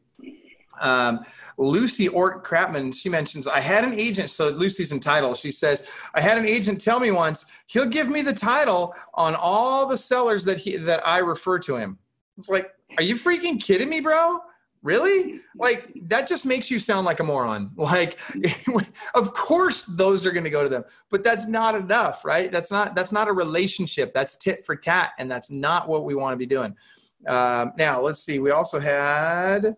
[0.82, 1.22] um,
[1.58, 4.30] Lucy Ort Crapman, she mentions, I had an agent.
[4.30, 5.38] So Lucy's entitled.
[5.38, 9.36] She says, I had an agent tell me once, he'll give me the title on
[9.36, 11.98] all the sellers that he that I refer to him.
[12.38, 14.40] It's like, are you freaking kidding me, bro?
[14.82, 15.42] Really?
[15.58, 17.72] Like that just makes you sound like a moron.
[17.78, 18.20] Like
[19.16, 22.52] of course those are going to go to them, but that's not enough, right?
[22.52, 24.14] That's not that's not a relationship.
[24.14, 26.76] That's tit for tat and that's not what we want to be doing.
[27.28, 28.38] Um, now, let's see.
[28.38, 29.76] We also had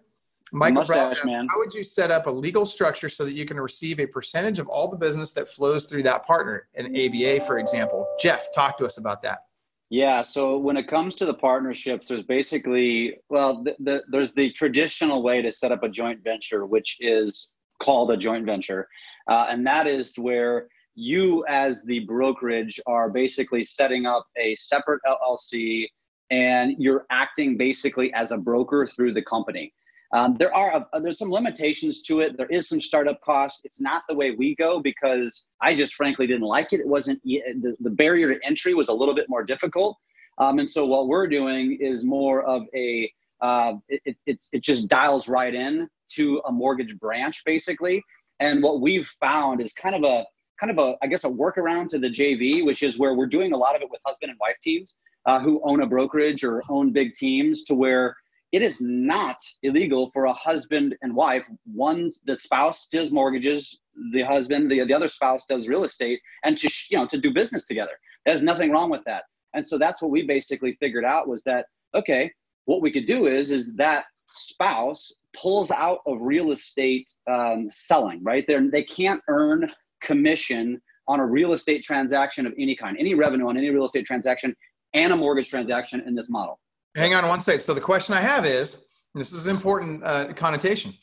[0.51, 1.47] Michael Mustache, man.
[1.49, 4.59] how would you set up a legal structure so that you can receive a percentage
[4.59, 8.05] of all the business that flows through that partner, an ABA, for example?
[8.19, 9.46] Jeff, talk to us about that.
[9.89, 10.21] Yeah.
[10.21, 15.23] So when it comes to the partnerships, there's basically, well, the, the, there's the traditional
[15.23, 17.49] way to set up a joint venture, which is
[17.81, 18.87] called a joint venture.
[19.29, 24.99] Uh, and that is where you, as the brokerage, are basically setting up a separate
[25.07, 25.87] LLC
[26.29, 29.73] and you're acting basically as a broker through the company.
[30.13, 32.37] Um, there are uh, there's some limitations to it.
[32.37, 33.61] There is some startup cost.
[33.63, 36.79] It's not the way we go because I just frankly didn't like it.
[36.79, 39.97] It wasn't the, the barrier to entry was a little bit more difficult.
[40.37, 44.87] Um, and so what we're doing is more of a uh, it, it, it just
[44.87, 48.03] dials right in to a mortgage branch basically.
[48.39, 50.25] And what we've found is kind of a
[50.59, 53.51] kind of a I guess a workaround to the JV, which is where we're doing
[53.51, 56.63] a lot of it with husband and wife teams uh, who own a brokerage or
[56.69, 58.15] own big teams to where
[58.51, 63.79] it is not illegal for a husband and wife one the spouse does mortgages
[64.13, 67.33] the husband the, the other spouse does real estate and to you know to do
[67.33, 67.91] business together.
[68.25, 69.23] There's nothing wrong with that.
[69.53, 72.31] And so that's what we basically figured out was that okay
[72.65, 78.23] what we could do is is that spouse pulls out of real estate um, selling
[78.23, 78.45] right?
[78.47, 79.69] There they can't earn
[80.01, 84.05] commission on a real estate transaction of any kind, any revenue on any real estate
[84.05, 84.55] transaction
[84.93, 86.59] and a mortgage transaction in this model.
[86.97, 87.61] Hang on one second.
[87.61, 90.95] So the question I have is, this is important uh, connotation.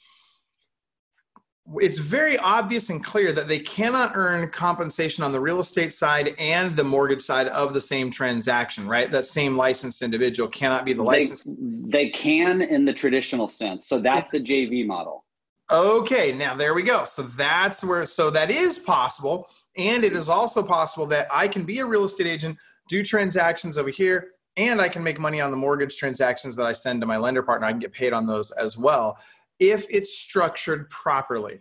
[1.80, 6.34] It's very obvious and clear that they cannot earn compensation on the real estate side
[6.38, 9.10] and the mortgage side of the same transaction, right?
[9.10, 11.44] That same licensed individual cannot be the licensed.
[11.46, 13.86] They, they can in the traditional sense.
[13.86, 15.24] So that's the JV model.
[15.70, 17.04] Okay, now there we go.
[17.04, 19.48] So that's where, so that is possible.
[19.76, 23.78] And it is also possible that I can be a real estate agent, do transactions
[23.78, 27.06] over here, and I can make money on the mortgage transactions that I send to
[27.06, 27.66] my lender partner.
[27.66, 29.18] I can get paid on those as well
[29.58, 31.60] if it's structured properly.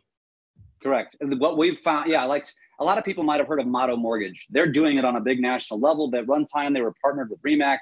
[0.81, 1.15] Correct.
[1.21, 2.47] And what we've found, yeah, like
[2.79, 4.47] a lot of people might have heard of Motto Mortgage.
[4.49, 6.09] They're doing it on a big national level.
[6.09, 7.77] That Runtime, they were partnered with Remax.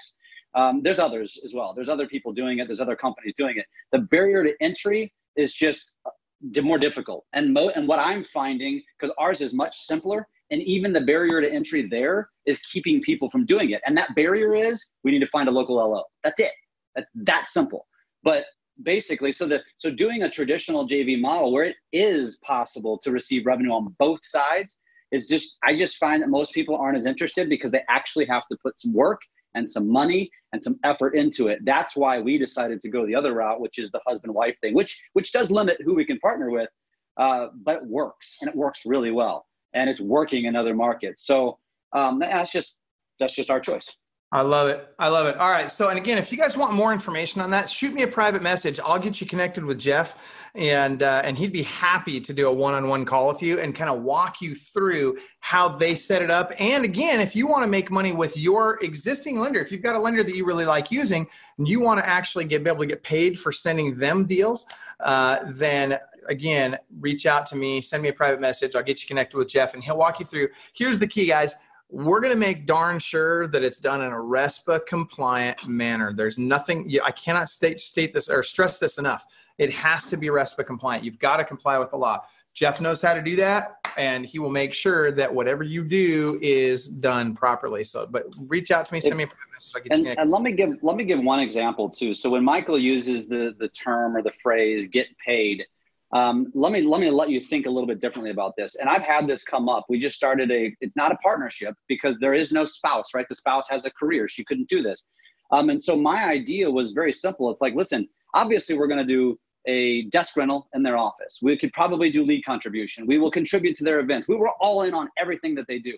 [0.53, 1.73] Um, there's others as well.
[1.73, 2.67] There's other people doing it.
[2.67, 3.65] There's other companies doing it.
[3.91, 7.25] The barrier to entry is just uh, more difficult.
[7.33, 11.41] And mo- and what I'm finding, because ours is much simpler, and even the barrier
[11.41, 13.81] to entry there is keeping people from doing it.
[13.85, 16.03] And that barrier is we need to find a local LO.
[16.23, 16.51] That's it.
[16.95, 17.87] That's that simple.
[18.23, 18.43] But
[18.83, 23.45] basically, so the so doing a traditional JV model where it is possible to receive
[23.45, 24.77] revenue on both sides
[25.11, 28.43] is just I just find that most people aren't as interested because they actually have
[28.51, 29.21] to put some work
[29.55, 31.59] and some money and some effort into it.
[31.63, 34.73] That's why we decided to go the other route, which is the husband wife thing,
[34.73, 36.69] which which does limit who we can partner with,
[37.15, 41.25] uh, but it works and it works really well and it's working in other markets.
[41.25, 41.57] So
[41.93, 42.75] um, that's just
[43.19, 43.89] that's just our choice.
[44.33, 44.87] I love it.
[44.97, 45.35] I love it.
[45.35, 45.69] All right.
[45.69, 48.41] So, and again, if you guys want more information on that, shoot me a private
[48.41, 48.79] message.
[48.79, 50.15] I'll get you connected with Jeff,
[50.55, 53.89] and uh, and he'd be happy to do a one-on-one call with you and kind
[53.89, 56.53] of walk you through how they set it up.
[56.59, 59.95] And again, if you want to make money with your existing lender, if you've got
[59.95, 62.79] a lender that you really like using, and you want to actually get be able
[62.79, 64.65] to get paid for sending them deals,
[65.01, 68.75] uh, then again, reach out to me, send me a private message.
[68.75, 70.49] I'll get you connected with Jeff and he'll walk you through.
[70.73, 71.53] Here's the key, guys.
[71.89, 76.13] We're going to make darn sure that it's done in a RESPA compliant manner.
[76.13, 79.25] There's nothing, I cannot state, state this or stress this enough.
[79.57, 81.03] It has to be RESPA compliant.
[81.03, 82.21] You've got to comply with the law.
[82.53, 86.37] Jeff knows how to do that, and he will make sure that whatever you do
[86.41, 87.83] is done properly.
[87.83, 89.87] So, but reach out to me, send me a private message.
[89.91, 92.13] and, and let me give let me give one example too.
[92.13, 95.65] So when Michael uses the the term or the phrase "get paid,"
[96.13, 98.75] Um, let me let me let you think a little bit differently about this.
[98.75, 99.85] And I've had this come up.
[99.87, 100.75] We just started a.
[100.81, 103.25] It's not a partnership because there is no spouse, right?
[103.29, 104.27] The spouse has a career.
[104.27, 105.05] She couldn't do this.
[105.51, 107.51] Um, and so my idea was very simple.
[107.51, 111.39] It's like, listen, obviously we're going to do a desk rental in their office.
[111.41, 113.05] We could probably do lead contribution.
[113.05, 114.27] We will contribute to their events.
[114.27, 115.93] We were all in on everything that they do.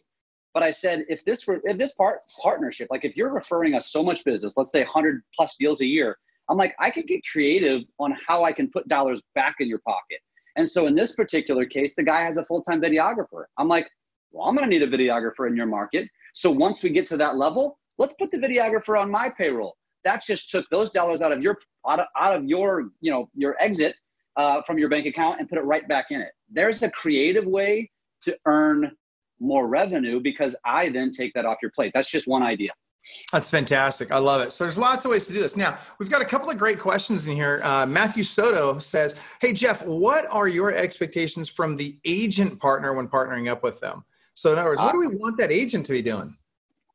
[0.54, 3.92] But I said, if this were if this part partnership, like if you're referring us
[3.92, 6.18] so much business, let's say 100 plus deals a year,
[6.50, 9.80] I'm like, I could get creative on how I can put dollars back in your
[9.80, 10.20] pocket.
[10.56, 13.46] And so in this particular case, the guy has a full time videographer.
[13.58, 13.88] I'm like,
[14.32, 16.08] well, I'm going to need a videographer in your market.
[16.34, 19.76] So once we get to that level, let's put the videographer on my payroll.
[20.04, 23.30] That just took those dollars out of your out of, out of your you know
[23.36, 23.96] your exit
[24.36, 26.32] uh, from your bank account and put it right back in it.
[26.52, 27.90] There's a creative way
[28.24, 28.92] to earn
[29.40, 31.92] more revenue because I then take that off your plate.
[31.94, 32.72] That's just one idea.
[33.32, 34.12] That's fantastic.
[34.12, 34.54] I love it.
[34.54, 35.58] So there's lots of ways to do this.
[35.58, 37.60] Now we've got a couple of great questions in here.
[37.64, 43.08] Uh, Matthew Soto says, "Hey Jeff, what are your expectations from the agent partner when
[43.08, 44.04] partnering up with them?"
[44.36, 46.36] So in other words, what do we want that agent to be doing?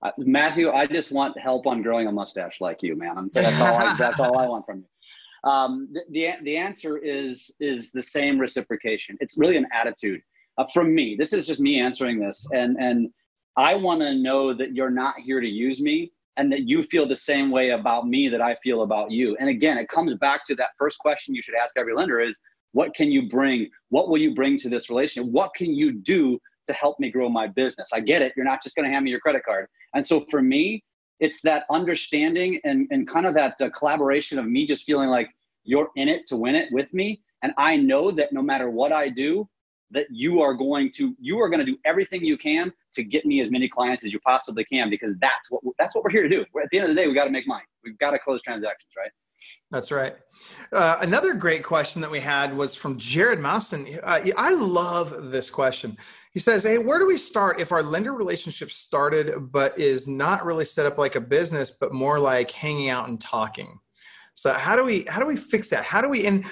[0.02, 3.30] Uh, Matthew, I just want help on growing a mustache like you, man.
[3.32, 3.76] That's all.
[3.76, 5.50] I, that's all I want from you.
[5.50, 9.16] Um, the, the the answer is is the same reciprocation.
[9.20, 10.20] It's really an attitude
[10.56, 11.16] uh, from me.
[11.16, 13.10] This is just me answering this, and and
[13.58, 17.08] I want to know that you're not here to use me and that you feel
[17.08, 19.36] the same way about me that I feel about you.
[19.40, 22.38] And again, it comes back to that first question you should ask every lender is
[22.70, 23.68] what can you bring?
[23.88, 25.32] What will you bring to this relationship?
[25.32, 27.88] What can you do to help me grow my business?
[27.92, 28.32] I get it.
[28.36, 29.66] You're not just going to hand me your credit card.
[29.92, 30.84] And so for me,
[31.18, 35.30] it's that understanding and, and kind of that uh, collaboration of me just feeling like
[35.64, 37.20] you're in it to win it with me.
[37.42, 39.48] And I know that no matter what I do,
[39.90, 43.24] that you are going to you are going to do everything you can to get
[43.24, 46.22] me as many clients as you possibly can because that's what that's what we're here
[46.22, 46.40] to do.
[46.40, 47.64] At the end of the day, we got to make money.
[47.84, 49.10] We've got to close transactions, right?
[49.70, 50.16] That's right.
[50.72, 54.00] Uh, another great question that we had was from Jared Mouston.
[54.02, 55.96] Uh, I love this question.
[56.32, 60.44] He says, "Hey, where do we start if our lender relationship started but is not
[60.44, 63.78] really set up like a business, but more like hanging out and talking?"
[64.34, 65.84] So how do we how do we fix that?
[65.84, 66.44] How do we and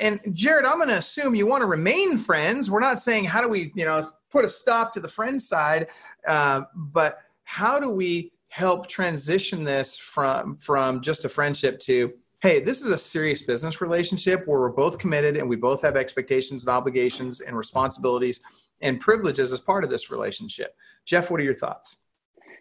[0.00, 2.70] and Jared, I'm going to assume you want to remain friends.
[2.70, 5.88] We're not saying how do we, you know, put a stop to the friend side,
[6.26, 12.60] uh, but how do we help transition this from from just a friendship to hey,
[12.60, 16.62] this is a serious business relationship where we're both committed and we both have expectations
[16.62, 18.40] and obligations and responsibilities
[18.82, 20.76] and privileges as part of this relationship.
[21.04, 22.02] Jeff, what are your thoughts?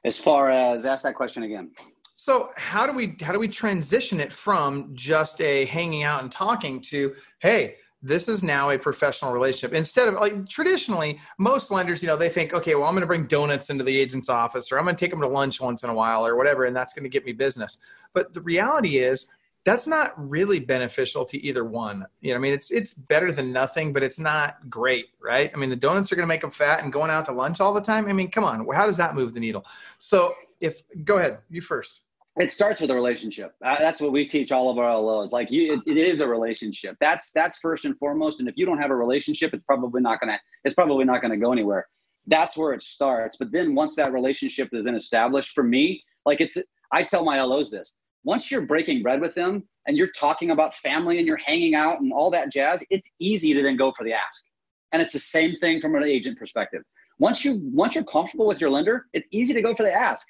[0.06, 1.72] As far as ask that question again.
[2.16, 6.32] So how do we how do we transition it from just a hanging out and
[6.32, 12.02] talking to hey this is now a professional relationship instead of like traditionally most lenders
[12.02, 14.72] you know they think okay well i'm going to bring donuts into the agent's office
[14.72, 16.76] or i'm going to take them to lunch once in a while or whatever and
[16.76, 17.80] that's going to get me business
[18.14, 19.26] but the reality is
[19.66, 22.06] that's not really beneficial to either one.
[22.22, 25.52] You know, I mean, it's it's better than nothing, but it's not great, right?
[25.54, 27.60] I mean, the donuts are going to make them fat, and going out to lunch
[27.60, 28.08] all the time.
[28.08, 29.66] I mean, come on, how does that move the needle?
[29.98, 32.05] So, if go ahead, you first.
[32.38, 33.54] It starts with a relationship.
[33.66, 35.32] Uh, that's what we teach all of our LOs.
[35.32, 36.98] Like, you, it, it is a relationship.
[37.00, 38.42] That's that's first and foremost.
[38.42, 41.38] And if you don't have a relationship, it's probably not gonna it's probably not gonna
[41.38, 41.88] go anywhere.
[42.28, 43.38] That's where it starts.
[43.38, 46.58] But then once that relationship is in established, for me, like it's
[46.92, 50.76] I tell my LOs this once you're breaking bread with them and you're talking about
[50.76, 54.04] family and you're hanging out and all that jazz, it's easy to then go for
[54.04, 54.44] the ask.
[54.92, 56.82] And it's the same thing from an agent perspective.
[57.20, 60.28] Once you once you're comfortable with your lender, it's easy to go for the ask.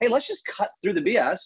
[0.00, 1.38] Hey, let's just cut through the BS.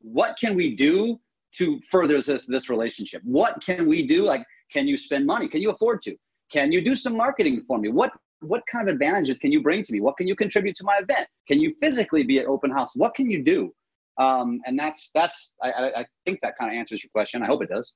[0.00, 1.18] What can we do
[1.56, 3.20] to further this, this relationship?
[3.24, 4.24] What can we do?
[4.24, 5.48] Like, can you spend money?
[5.48, 6.14] Can you afford to?
[6.52, 7.88] Can you do some marketing for me?
[7.88, 8.12] What
[8.42, 10.00] what kind of advantages can you bring to me?
[10.00, 11.28] What can you contribute to my event?
[11.46, 12.92] Can you physically be at open house?
[12.96, 13.70] What can you do?
[14.18, 17.42] Um, and that's that's I, I think that kind of answers your question.
[17.42, 17.92] I hope it does.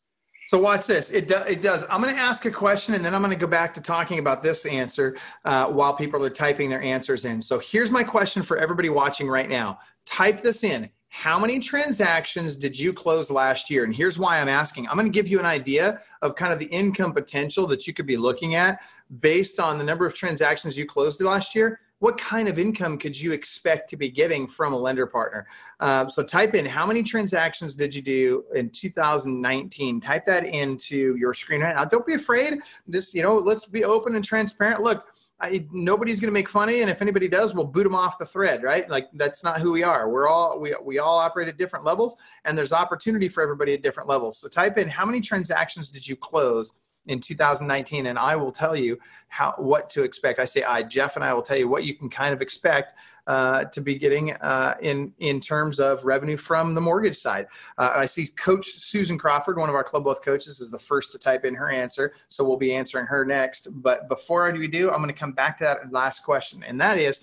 [0.47, 1.11] So watch this.
[1.11, 1.85] It, do, it does.
[1.89, 4.19] I'm going to ask a question and then I'm going to go back to talking
[4.19, 7.41] about this answer uh, while people are typing their answers in.
[7.41, 9.79] So here's my question for everybody watching right now.
[10.05, 10.91] Type this in.
[11.09, 13.85] How many transactions did you close last year?
[13.85, 14.89] And here's why I'm asking.
[14.89, 17.95] I'm going to give you an idea of kind of the income potential that you
[17.95, 18.81] could be looking at
[19.21, 23.19] based on the number of transactions you closed last year what kind of income could
[23.19, 25.47] you expect to be getting from a lender partner?
[25.81, 30.03] Uh, so type in how many transactions did you do in 2019?
[30.03, 31.83] Type that into your screen right now.
[31.83, 32.59] Don't be afraid.
[32.91, 34.83] Just, you know, let's be open and transparent.
[34.83, 35.07] Look,
[35.41, 37.95] I, nobody's going to make fun of you, and if anybody does, we'll boot them
[37.95, 38.89] off the thread, right?
[38.91, 40.11] Like that's not who we are.
[40.11, 43.83] We're all we we all operate at different levels, and there's opportunity for everybody at
[43.83, 44.39] different levels.
[44.39, 46.73] So type in how many transactions did you close
[47.07, 48.99] in 2019 and i will tell you
[49.29, 50.39] how what to expect.
[50.39, 52.95] I say i jeff and i will tell you what you can kind of expect
[53.27, 57.47] uh, to be getting uh, in in terms of revenue from the mortgage side.
[57.79, 61.13] Uh, i see coach susan crawford one of our club wealth coaches is the first
[61.13, 63.69] to type in her answer so we'll be answering her next.
[63.83, 66.99] But before we do i'm going to come back to that last question and that
[66.99, 67.21] is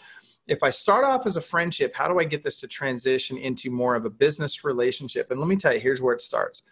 [0.48, 3.70] if I start off as a friendship, how do I get this to transition into
[3.70, 5.32] more of a business relationship?
[5.32, 6.64] And let me tell you, here's where it starts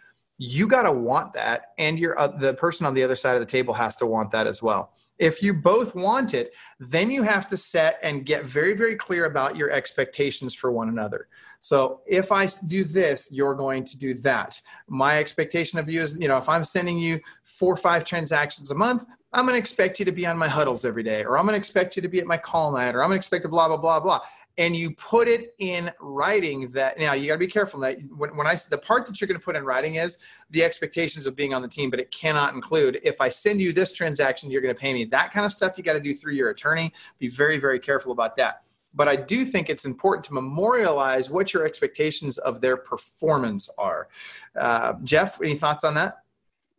[0.41, 3.41] you got to want that and you're uh, the person on the other side of
[3.41, 4.93] the table has to want that as well.
[5.17, 9.25] If you both want it then you have to set and get very very clear
[9.25, 11.27] about your expectations for one another.
[11.59, 14.59] So if i do this you're going to do that.
[14.87, 18.71] My expectation of you is you know if i'm sending you four or five transactions
[18.71, 21.37] a month i'm going to expect you to be on my huddles every day or
[21.37, 23.23] i'm going to expect you to be at my call night or i'm going to
[23.23, 24.21] expect to blah blah blah blah
[24.59, 28.35] and you put it in writing that now you got to be careful that when,
[28.35, 30.17] when i the part that you're going to put in writing is
[30.51, 33.73] the expectations of being on the team but it cannot include if i send you
[33.73, 36.13] this transaction you're going to pay me that kind of stuff you got to do
[36.13, 36.91] through your attorney.
[37.17, 38.63] Be very very careful about that.
[38.93, 44.09] But i do think it's important to memorialize what your expectations of their performance are.
[44.55, 46.19] Uh, jeff any thoughts on that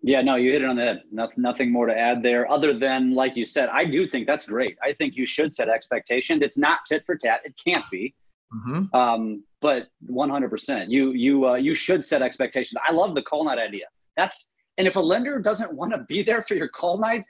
[0.03, 1.03] yeah, no, you hit it on the head.
[1.13, 3.69] Nothing, nothing more to add there, other than like you said.
[3.69, 4.79] I do think that's great.
[4.83, 6.43] I think you should set expectations.
[6.43, 7.41] It's not tit for tat.
[7.45, 8.15] It can't be.
[8.55, 8.97] Mm-hmm.
[8.97, 12.81] Um, but 100%, you you uh, you should set expectations.
[12.87, 13.87] I love the call night idea.
[14.17, 14.49] That's
[14.79, 17.25] and if a lender doesn't want to be there for your call night,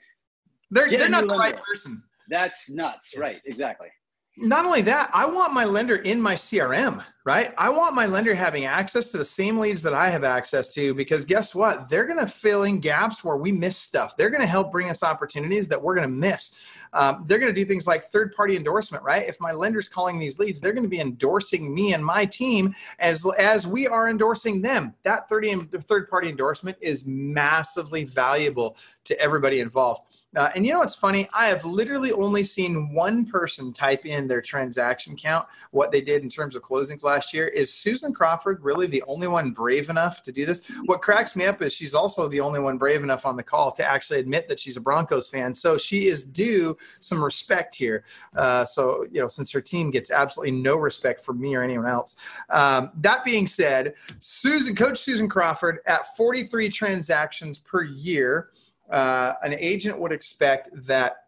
[0.69, 2.01] they're they're not the right person.
[2.29, 3.15] That's nuts.
[3.17, 3.41] Right?
[3.45, 3.87] Exactly
[4.37, 7.53] not only that, I want my lender in my CRM, right?
[7.57, 10.93] I want my lender having access to the same leads that I have access to
[10.93, 11.89] because guess what?
[11.89, 14.15] They're going to fill in gaps where we miss stuff.
[14.15, 16.55] They're going to help bring us opportunities that we're going to miss.
[16.93, 19.27] Um, they're going to do things like third party endorsement, right?
[19.27, 22.73] If my lender's calling these leads, they're going to be endorsing me and my team
[22.99, 24.93] as, as we are endorsing them.
[25.03, 30.01] That 30 third party endorsement is massively valuable to everybody involved.
[30.35, 31.27] Uh, and you know what's funny?
[31.33, 36.23] I have literally only seen one person type in their transaction count, what they did
[36.23, 37.47] in terms of closings last year.
[37.47, 40.61] Is Susan Crawford really the only one brave enough to do this?
[40.85, 43.71] What cracks me up is she's also the only one brave enough on the call
[43.73, 45.53] to actually admit that she's a Broncos fan.
[45.53, 48.03] So she is due some respect here.
[48.35, 51.87] Uh, so, you know, since her team gets absolutely no respect from me or anyone
[51.87, 52.15] else.
[52.49, 58.49] Um, that being said, Susan, Coach Susan Crawford at 43 transactions per year
[58.91, 61.25] uh, an agent would expect that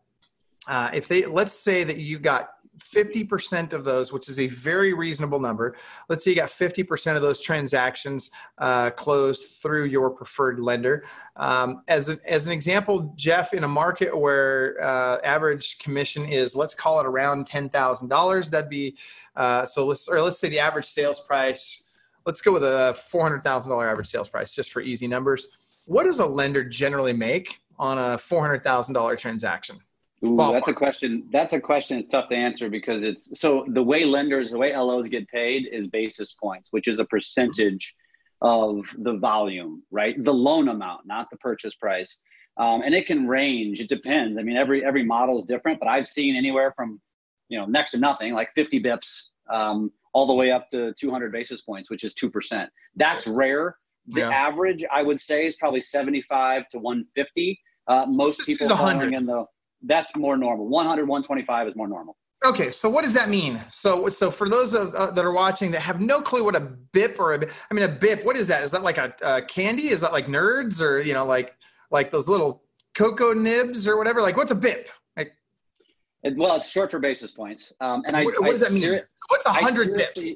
[0.68, 4.94] uh, if they let's say that you got 50% of those, which is a very
[4.94, 5.76] reasonable number,
[6.10, 11.06] let's say you got 50% of those transactions uh, closed through your preferred lender.
[11.36, 16.56] Um, as, an, as an example, Jeff, in a market where uh, average commission is,
[16.56, 18.98] let's call it around $10,000, that'd be,
[19.36, 21.92] uh, so let's, or let's say the average sales price,
[22.26, 25.48] let's go with a $400,000 average sales price just for easy numbers.
[25.86, 29.80] What does a lender generally make on a $400,000 transaction?
[30.26, 31.28] Ooh, that's a question.
[31.32, 32.00] That's a question.
[32.00, 35.68] It's tough to answer because it's so the way lenders, the way LOs get paid
[35.72, 37.94] is basis points, which is a percentage
[38.42, 40.22] of the volume, right?
[40.24, 42.20] The loan amount, not the purchase price.
[42.58, 43.80] Um, and it can range.
[43.80, 44.38] It depends.
[44.38, 47.02] I mean, every every model is different, but I've seen anywhere from,
[47.50, 51.32] you know, next to nothing, like 50 bips, um, all the way up to 200
[51.32, 52.70] basis points, which is two percent.
[52.96, 53.78] That's rare.
[54.08, 54.30] The yeah.
[54.30, 57.60] average, I would say, is probably 75 to 150.
[57.88, 59.46] Uh, most people falling in the
[59.84, 60.68] that's more normal.
[60.68, 62.18] 100, 125 is more normal.
[62.46, 63.60] Okay, so what does that mean?
[63.72, 66.74] So, so for those of, uh, that are watching that have no clue what a
[66.92, 68.64] BIP or a, I mean, a BIP, what is that?
[68.64, 69.88] Is that like a, a candy?
[69.88, 71.56] Is that like nerds or you know, like
[71.90, 72.64] like those little
[72.96, 74.22] cocoa nibs or whatever?
[74.22, 74.88] Like, what's a BIP?
[75.16, 75.34] Like,
[76.24, 77.72] it, well, it's short for basis points.
[77.80, 78.82] Um, and I, what, what does that mean?
[78.82, 80.34] Seri- what's a hundred bips?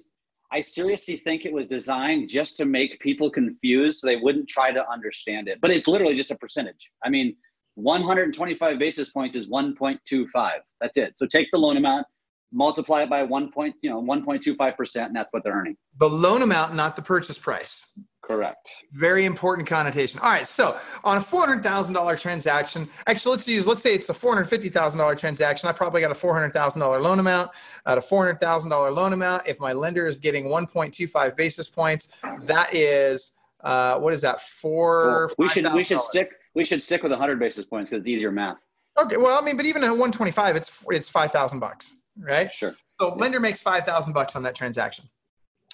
[0.49, 4.71] I seriously think it was designed just to make people confused so they wouldn't try
[4.71, 5.59] to understand it.
[5.59, 6.89] But it's literally just a percentage.
[7.03, 7.35] I mean,
[7.77, 10.51] 125 basis points is 1.25.
[10.81, 11.17] That's it.
[11.17, 12.07] So take the loan amount,
[12.51, 15.77] multiply it by one point, you know, 1.25 percent, and that's what they're earning.
[15.99, 17.85] The loan amount, not the purchase price.
[18.23, 18.71] Correct.
[18.91, 20.19] Very important connotation.
[20.19, 23.93] All right, so on a four hundred thousand dollar transaction, actually, let's use let's say
[23.95, 25.69] it's a four hundred fifty thousand dollar transaction.
[25.69, 27.51] I probably got a four hundred thousand dollar loan amount.
[27.85, 30.93] At a four hundred thousand dollar loan amount, if my lender is getting one point
[30.93, 32.09] two five basis points,
[32.41, 34.41] that is uh, what is that?
[34.41, 35.27] Four.
[35.27, 38.09] Well, we should we should stick we should stick with 100 basis points because it's
[38.09, 38.57] easier math.
[38.97, 42.51] Okay, well, I mean, but even at 125, it's it's 5,000 bucks, right?
[42.53, 42.75] Sure.
[42.87, 45.05] So lender makes 5,000 bucks on that transaction.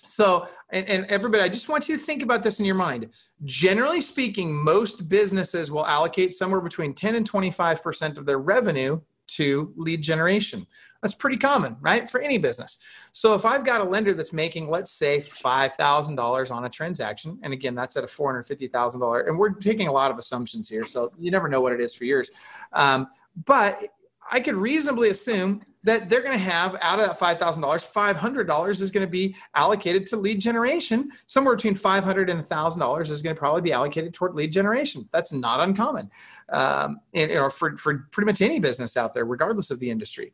[0.04, 3.10] So, and, and everybody, I just want you to think about this in your mind.
[3.46, 9.74] Generally speaking, most businesses will allocate somewhere between 10 and 25% of their revenue to
[9.78, 10.68] lead generation.
[11.04, 12.10] That's pretty common, right?
[12.10, 12.78] For any business.
[13.12, 17.51] So if I've got a lender that's making, let's say, $5,000 on a transaction, and
[17.51, 21.30] again, that's at a $450,000, and we're taking a lot of assumptions here, so you
[21.30, 22.32] never know what it is for yours.
[22.72, 23.10] Um,
[23.45, 23.84] but
[24.32, 28.89] I could reasonably assume that they're going to have out of that $5,000, $500 is
[28.89, 31.12] going to be allocated to lead generation.
[31.28, 35.08] Somewhere between $500 and $1,000 is going to probably be allocated toward lead generation.
[35.12, 36.10] That's not uncommon
[36.49, 40.34] um, and, or for, for pretty much any business out there, regardless of the industry.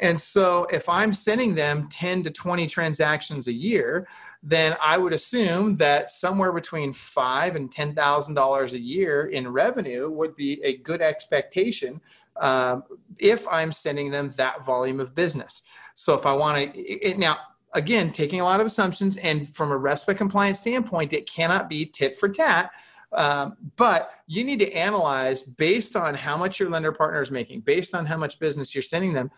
[0.00, 4.06] And so if I'm sending them 10 to 20 transactions a year,
[4.42, 9.48] then I would assume that somewhere between five and ten thousand dollars a year in
[9.48, 12.00] revenue would be a good expectation
[12.40, 12.84] um,
[13.18, 15.62] if I'm sending them that volume of business.
[15.94, 17.38] So if I want to now
[17.74, 21.84] again taking a lot of assumptions and from a RESPA compliance standpoint, it cannot be
[21.84, 22.70] tit for tat.
[23.12, 27.60] Um, but you need to analyze based on how much your lender partner is making,
[27.60, 29.30] based on how much business you're sending them,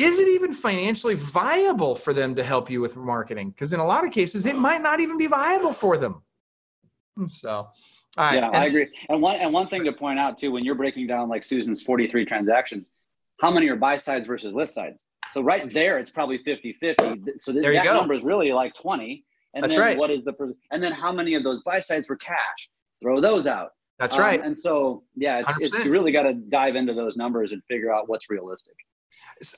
[0.00, 3.50] is it even financially viable for them to help you with marketing?
[3.50, 6.22] Because in a lot of cases, it might not even be viable for them.
[7.28, 7.68] So,
[8.16, 8.88] yeah, and, I agree.
[9.08, 11.82] And one and one thing to point out too, when you're breaking down like Susan's
[11.82, 12.86] 43 transactions,
[13.40, 15.04] how many are buy sides versus list sides?
[15.32, 17.04] So right there, it's probably 50 50.
[17.38, 17.94] So th- that go.
[17.94, 19.24] number is really like 20.
[19.54, 19.98] And That's then right.
[19.98, 22.70] what is the and then how many of those buy sides were cash?
[23.02, 23.70] Throw those out.
[23.98, 24.42] That's um, right.
[24.42, 27.92] And so yeah, it's, it's you really got to dive into those numbers and figure
[27.92, 28.74] out what's realistic.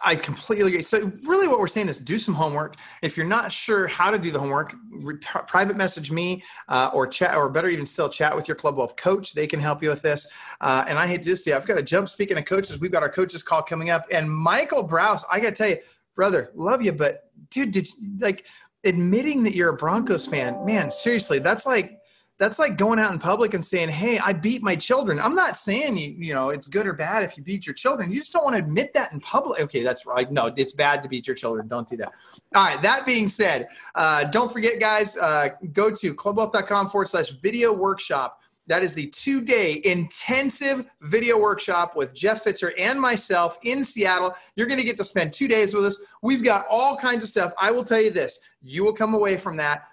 [0.05, 0.83] I completely agree.
[0.83, 2.77] So, really, what we're saying is do some homework.
[3.03, 7.07] If you're not sure how to do the homework, re- private message me uh, or
[7.07, 9.35] chat, or better even still, chat with your Club Wealth coach.
[9.35, 10.27] They can help you with this.
[10.61, 12.09] Uh, and I hate to just say, I've got to jump.
[12.09, 14.07] Speaking of coaches, we've got our coaches call coming up.
[14.13, 15.79] And Michael Browse, I got to tell you,
[16.15, 18.47] brother, love you, but dude, did you, like
[18.85, 21.99] admitting that you're a Broncos fan, man, seriously, that's like
[22.43, 25.57] that's like going out in public and saying, "Hey, I beat my children." I'm not
[25.57, 28.11] saying you, you know, it's good or bad if you beat your children.
[28.11, 29.61] You just don't want to admit that in public.
[29.61, 30.31] Okay, that's right.
[30.31, 31.69] No, it's bad to beat your children.
[31.69, 32.13] Don't do that.
[32.57, 32.83] All right.
[32.83, 38.41] That being said, uh, don't forget, guys, uh, go to clubwealth.com forward slash video workshop.
[38.67, 44.35] That is the two day intensive video workshop with Jeff Fitzer and myself in Seattle.
[44.57, 45.97] You're going to get to spend two days with us.
[46.23, 47.53] We've got all kinds of stuff.
[47.57, 49.85] I will tell you this you will come away from that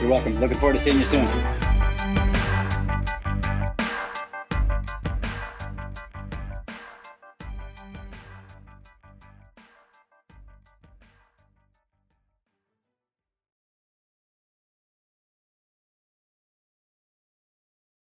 [0.00, 0.40] You're welcome.
[0.40, 1.79] Looking forward to seeing you soon.